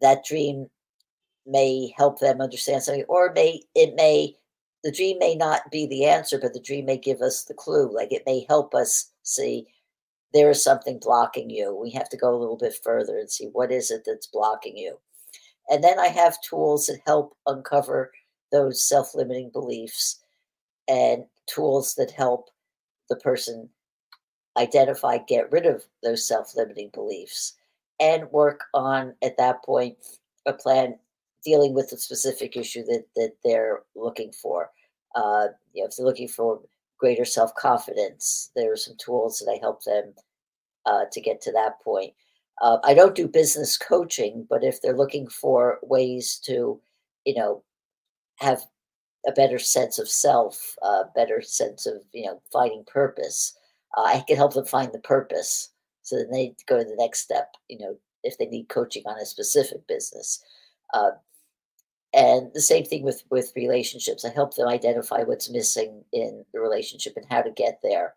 that 0.02 0.26
dream 0.26 0.68
may 1.46 1.94
help 1.96 2.20
them 2.20 2.42
understand 2.42 2.84
something, 2.84 3.06
or 3.08 3.32
may 3.34 3.62
it 3.76 3.96
may 3.96 4.36
the 4.84 4.92
dream 4.92 5.18
may 5.20 5.36
not 5.36 5.72
be 5.72 5.88
the 5.88 6.06
answer, 6.06 6.40
but 6.40 6.54
the 6.54 6.62
dream 6.62 6.86
may 6.86 6.98
give 6.98 7.22
us 7.22 7.44
the 7.44 7.54
clue. 7.54 7.94
Like 7.94 8.12
it 8.12 8.24
may 8.26 8.46
help 8.48 8.74
us 8.74 9.12
see 9.24 9.68
there 10.34 10.50
is 10.50 10.64
something 10.64 11.00
blocking 11.02 11.50
you. 11.50 11.76
We 11.76 11.92
have 11.92 12.10
to 12.10 12.18
go 12.18 12.34
a 12.34 12.38
little 12.38 12.58
bit 12.58 12.76
further 12.84 13.18
and 13.18 13.30
see 13.30 13.46
what 13.52 13.72
is 13.72 13.92
it 13.92 14.04
that's 14.06 14.28
blocking 14.28 14.78
you. 14.78 14.98
And 15.70 15.84
then 15.84 16.00
I 16.00 16.08
have 16.08 16.42
tools 16.42 16.88
that 16.88 17.00
help 17.06 17.36
uncover 17.46 18.12
those 18.52 18.82
self-limiting 18.82 19.52
beliefs 19.52 20.20
and 20.88 21.26
tools 21.48 21.96
that 21.96 22.12
help 22.12 22.50
the 23.10 23.16
person 23.18 23.70
identify, 24.58 25.18
get 25.18 25.52
rid 25.52 25.66
of 25.66 25.84
those 26.04 26.28
self-limiting 26.28 26.90
beliefs 26.94 27.56
and 28.00 28.32
work 28.32 28.62
on 28.74 29.14
at 29.22 29.38
that 29.38 29.64
point 29.64 29.98
a 30.46 30.54
plan 30.54 30.98
dealing 31.44 31.74
with 31.74 31.90
the 31.90 31.98
specific 31.98 32.56
issue 32.58 32.84
that 32.86 33.06
that 33.16 33.34
they're 33.44 33.84
looking 33.96 34.32
for. 34.32 34.72
Uh, 35.16 35.48
you 35.74 35.82
know, 35.82 35.88
if 35.88 35.96
they're 35.96 36.06
looking 36.06 36.28
for 36.28 36.62
greater 36.98 37.26
self 37.26 37.54
confidence, 37.56 38.52
there 38.56 38.72
are 38.72 38.78
some 38.78 38.96
tools 38.98 39.40
that 39.40 39.52
I 39.52 39.60
help 39.60 39.84
them 39.84 40.14
uh, 40.86 41.06
to 41.12 41.22
get 41.22 41.42
to 41.42 41.52
that 41.54 41.82
point. 41.82 42.14
Uh, 42.62 42.78
I 42.84 42.94
don't 42.94 43.16
do 43.16 43.28
business 43.28 43.78
coaching, 43.78 44.46
but 44.50 44.64
if 44.64 44.82
they're 44.82 44.98
looking 44.98 45.30
for 45.30 45.80
ways 45.82 46.40
to, 46.46 46.82
you 47.26 47.36
know, 47.36 47.64
have 48.40 48.62
a 49.26 49.32
better 49.32 49.60
sense 49.60 49.98
of 49.98 50.10
self, 50.10 50.76
a 50.82 51.04
better 51.16 51.42
sense 51.42 51.86
of 51.86 52.02
you 52.14 52.26
know 52.26 52.42
finding 52.52 52.84
purpose, 52.86 53.58
uh, 53.98 54.04
I 54.04 54.24
can 54.28 54.38
help 54.38 54.54
them 54.54 54.66
find 54.66 54.92
the 54.94 55.00
purpose 55.00 55.72
so 56.10 56.18
then 56.18 56.32
they 56.32 56.56
go 56.66 56.80
to 56.80 56.84
the 56.84 56.96
next 56.96 57.20
step, 57.20 57.54
you 57.68 57.78
know, 57.78 57.96
if 58.24 58.36
they 58.40 58.48
need 58.48 58.68
coaching 58.68 59.04
on 59.06 59.20
a 59.20 59.26
specific 59.28 59.86
business. 59.88 60.44
Uh, 60.92 61.12
and 62.14 62.52
the 62.54 62.62
same 62.62 62.86
thing 62.86 63.04
with 63.04 63.24
with 63.30 63.54
relationships. 63.56 64.26
I 64.26 64.30
help 64.30 64.56
them 64.56 64.68
identify 64.68 65.24
what's 65.24 65.50
missing 65.50 66.04
in 66.12 66.46
the 66.54 66.60
relationship 66.60 67.14
and 67.18 67.26
how 67.30 67.42
to 67.42 67.52
get 67.52 67.80
there. 67.84 68.16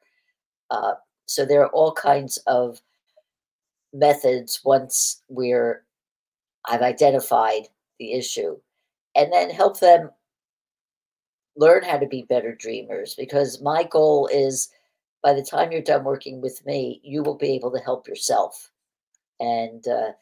Uh, 0.70 0.94
so 1.26 1.44
there 1.44 1.62
are 1.62 1.70
all 1.70 1.92
kinds 1.92 2.38
of 2.46 2.81
methods 3.92 4.61
once 4.64 5.22
we're 5.28 5.85
I've 6.64 6.83
identified 6.83 7.68
the 7.98 8.12
issue, 8.12 8.57
and 9.14 9.33
then 9.33 9.50
help 9.50 9.81
them 9.81 10.11
learn 11.57 11.83
how 11.83 11.98
to 11.98 12.07
be 12.07 12.22
better 12.22 12.55
dreamers. 12.55 13.14
Because 13.14 13.61
my 13.61 13.83
goal 13.85 14.28
is 14.33 14.70
by 15.22 15.33
the 15.35 15.44
time 15.44 15.70
you're 15.70 15.83
done 15.83 16.05
working 16.05 16.40
with 16.40 16.64
me, 16.66 17.00
you 17.05 17.22
will 17.22 17.37
be 17.37 17.52
able 17.55 17.70
to 17.72 17.78
help 17.78 18.09
yourself. 18.09 18.70
And, 19.38 19.87
uh, 19.87 20.12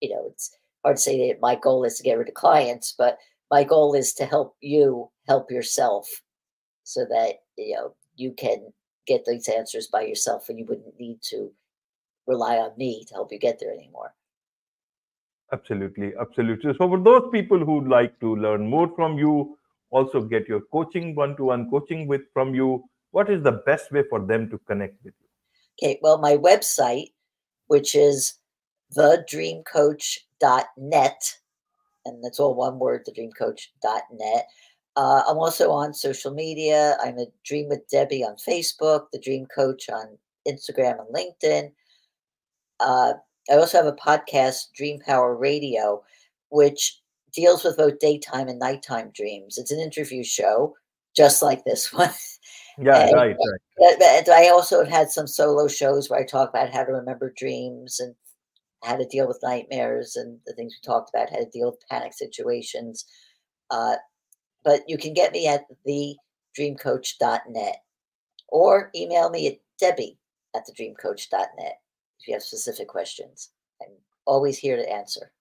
you 0.00 0.10
know, 0.10 0.26
it's 0.26 0.56
hard 0.84 0.96
to 0.96 1.02
say 1.02 1.28
that 1.28 1.40
my 1.40 1.54
goal 1.54 1.84
is 1.84 1.96
to 1.96 2.02
get 2.02 2.18
rid 2.18 2.28
of 2.28 2.34
clients, 2.34 2.94
but 2.96 3.18
my 3.50 3.64
goal 3.64 3.94
is 3.94 4.12
to 4.14 4.24
help 4.24 4.56
you 4.60 5.10
help 5.26 5.50
yourself 5.50 6.08
so 6.84 7.04
that, 7.08 7.36
you 7.56 7.74
know, 7.74 7.94
you 8.16 8.32
can 8.32 8.72
get 9.06 9.24
these 9.24 9.48
answers 9.48 9.86
by 9.86 10.02
yourself 10.02 10.48
and 10.48 10.58
you 10.58 10.66
wouldn't 10.66 10.98
need 10.98 11.20
to 11.22 11.50
rely 12.26 12.56
on 12.56 12.72
me 12.76 13.04
to 13.08 13.14
help 13.14 13.32
you 13.32 13.38
get 13.38 13.58
there 13.58 13.72
anymore. 13.72 14.14
Absolutely, 15.52 16.12
absolutely. 16.20 16.72
So, 16.74 16.88
for 16.88 16.98
those 16.98 17.28
people 17.32 17.58
who'd 17.58 17.88
like 17.88 18.18
to 18.20 18.36
learn 18.36 18.68
more 18.68 18.88
from 18.94 19.18
you, 19.18 19.58
also 19.90 20.20
get 20.22 20.48
your 20.48 20.60
coaching, 20.72 21.16
one 21.16 21.36
to 21.36 21.46
one 21.46 21.68
coaching 21.68 22.06
with 22.06 22.22
from 22.32 22.54
you, 22.54 22.84
what 23.10 23.28
is 23.28 23.42
the 23.42 23.52
best 23.66 23.90
way 23.90 24.04
for 24.08 24.20
them 24.20 24.48
to 24.50 24.58
connect 24.58 25.02
with 25.04 25.14
you? 25.20 25.26
Okay, 25.82 25.98
well, 26.02 26.18
my 26.18 26.36
website, 26.36 27.12
which 27.66 27.96
is 27.96 28.34
thedreamcoach.net, 30.42 31.36
and 32.04 32.24
that's 32.24 32.40
all 32.40 32.54
one 32.54 32.78
word, 32.78 33.02
The 33.04 33.12
Dream 33.12 33.32
Coach 33.32 33.72
thedreamcoach.net. 33.84 34.46
Uh, 34.96 35.22
I'm 35.28 35.38
also 35.38 35.70
on 35.70 35.94
social 35.94 36.32
media. 36.32 36.96
I'm 37.02 37.18
a 37.18 37.26
Dream 37.44 37.68
with 37.68 37.88
Debbie 37.88 38.24
on 38.24 38.36
Facebook, 38.36 39.06
the 39.12 39.20
Dream 39.20 39.46
Coach 39.46 39.88
on 39.88 40.18
Instagram 40.48 40.98
and 40.98 41.14
LinkedIn. 41.14 41.72
Uh, 42.80 43.14
I 43.50 43.54
also 43.54 43.78
have 43.78 43.86
a 43.86 43.92
podcast, 43.92 44.72
Dream 44.74 44.98
Power 45.00 45.36
Radio, 45.36 46.02
which 46.50 47.00
deals 47.32 47.64
with 47.64 47.76
both 47.76 47.98
daytime 47.98 48.48
and 48.48 48.58
nighttime 48.58 49.10
dreams. 49.14 49.58
It's 49.58 49.70
an 49.70 49.80
interview 49.80 50.24
show, 50.24 50.74
just 51.16 51.42
like 51.42 51.64
this 51.64 51.92
one. 51.92 52.10
Yeah, 52.78 53.06
and, 53.06 53.14
right, 53.14 53.36
right. 53.78 54.28
I 54.28 54.48
also 54.48 54.80
have 54.80 54.92
had 54.92 55.10
some 55.10 55.26
solo 55.26 55.68
shows 55.68 56.08
where 56.08 56.20
I 56.20 56.24
talk 56.24 56.50
about 56.50 56.72
how 56.72 56.84
to 56.84 56.92
remember 56.92 57.32
dreams 57.36 58.00
and 58.00 58.14
how 58.82 58.96
to 58.96 59.06
deal 59.06 59.28
with 59.28 59.40
nightmares 59.42 60.16
and 60.16 60.38
the 60.46 60.54
things 60.54 60.74
we 60.74 60.86
talked 60.86 61.10
about, 61.10 61.30
how 61.30 61.38
to 61.38 61.50
deal 61.50 61.70
with 61.70 61.88
panic 61.88 62.12
situations. 62.14 63.04
Uh, 63.70 63.96
but 64.64 64.80
you 64.88 64.98
can 64.98 65.14
get 65.14 65.32
me 65.32 65.46
at 65.46 65.64
thedreamcoach.net 65.86 67.76
or 68.48 68.90
email 68.94 69.30
me 69.30 69.48
at 69.48 69.58
debbie 69.78 70.18
at 70.54 70.62
thedreamcoach.net 70.66 71.80
if 72.20 72.28
you 72.28 72.34
have 72.34 72.42
specific 72.42 72.88
questions. 72.88 73.50
I'm 73.82 73.92
always 74.26 74.58
here 74.58 74.76
to 74.76 74.92
answer. 74.92 75.32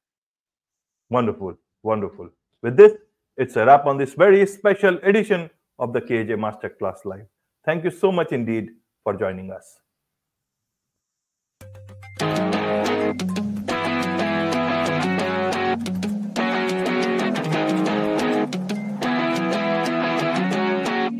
Wonderful, 1.09 1.57
wonderful. 1.83 2.29
With 2.61 2.77
this, 2.77 2.93
it's 3.37 3.55
a 3.55 3.65
wrap 3.65 3.85
on 3.85 3.97
this 3.97 4.13
very 4.13 4.45
special 4.45 4.97
edition 5.03 5.49
of 5.79 5.93
the 5.93 6.01
KAJ 6.01 6.31
Masterclass 6.31 7.05
Live. 7.05 7.25
Thank 7.65 7.83
you 7.83 7.91
so 7.91 8.11
much 8.11 8.31
indeed 8.31 8.71
for 9.03 9.13
joining 9.15 9.51
us. 9.51 9.79